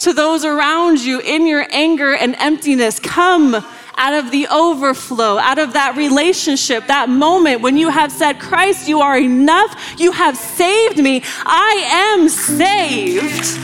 to 0.00 0.12
those 0.12 0.44
around 0.44 1.00
you 1.00 1.20
in 1.20 1.46
your 1.46 1.66
anger 1.70 2.14
and 2.14 2.34
emptiness. 2.36 2.98
Come 2.98 3.54
out 3.98 4.12
of 4.12 4.30
the 4.30 4.46
overflow, 4.48 5.38
out 5.38 5.58
of 5.58 5.72
that 5.72 5.96
relationship, 5.96 6.86
that 6.86 7.08
moment 7.08 7.62
when 7.62 7.76
you 7.76 7.88
have 7.88 8.12
said, 8.12 8.38
Christ, 8.38 8.88
you 8.88 9.00
are 9.00 9.18
enough. 9.18 9.98
You 9.98 10.12
have 10.12 10.36
saved 10.36 10.98
me. 11.02 11.22
I 11.44 11.82
am 11.86 12.28
saved. 12.28 13.58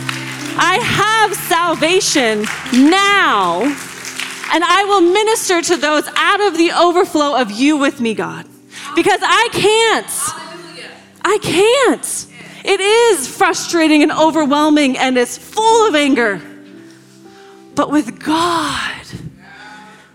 I 0.59 0.79
have 0.83 1.35
salvation 1.35 2.45
now. 2.91 3.63
And 4.55 4.65
I 4.65 4.85
will 4.85 5.01
minister 5.01 5.63
to 5.63 5.77
those 5.77 6.07
out 6.15 6.41
of 6.41 6.57
the 6.57 6.73
overflow 6.73 7.41
of 7.41 7.51
you 7.51 7.77
with 7.77 8.01
me, 8.01 8.15
God. 8.15 8.47
Because 8.95 9.21
I 9.23 9.49
can't. 9.53 10.07
I 11.25 11.39
can't. 11.41 12.32
It 12.65 12.81
is 12.81 13.29
frustrating 13.29 14.03
and 14.03 14.13
overwhelming 14.13 14.97
and 14.97 15.19
it's 15.19 15.37
full 15.37 15.89
of 15.89 15.95
anger. 15.95 16.41
But 17.75 17.91
with 17.91 18.23
God, 18.23 19.07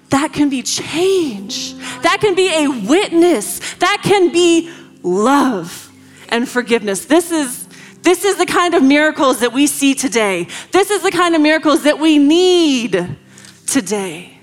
that 0.09 0.31
can 0.31 0.49
be 0.49 0.63
change. 0.63 1.73
That 2.01 2.19
can 2.21 2.35
be 2.35 2.63
a 2.63 2.67
witness. 2.67 3.75
That 3.75 4.01
can 4.03 4.31
be 4.31 4.73
love 5.03 5.91
and 6.29 6.47
forgiveness. 6.47 7.05
This 7.05 7.31
is 7.31 7.67
this 8.03 8.23
is 8.23 8.37
the 8.37 8.45
kind 8.45 8.73
of 8.73 8.83
miracles 8.83 9.41
that 9.41 9.51
we 9.51 9.67
see 9.67 9.93
today. 9.93 10.47
This 10.71 10.91
is 10.91 11.03
the 11.03 11.11
kind 11.11 11.35
of 11.35 11.41
miracles 11.41 11.83
that 11.83 11.99
we 11.99 12.17
need 12.17 13.17
today. 13.65 14.39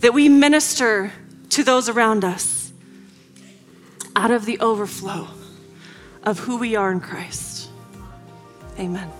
That 0.00 0.12
we 0.12 0.28
minister 0.28 1.12
to 1.50 1.62
those 1.64 1.88
around 1.88 2.22
us 2.22 2.70
out 4.14 4.30
of 4.30 4.44
the 4.44 4.58
overflow 4.60 5.28
of 6.26 6.40
who 6.40 6.56
we 6.58 6.76
are 6.76 6.90
in 6.90 7.00
Christ. 7.00 7.70
Amen. 8.78 9.10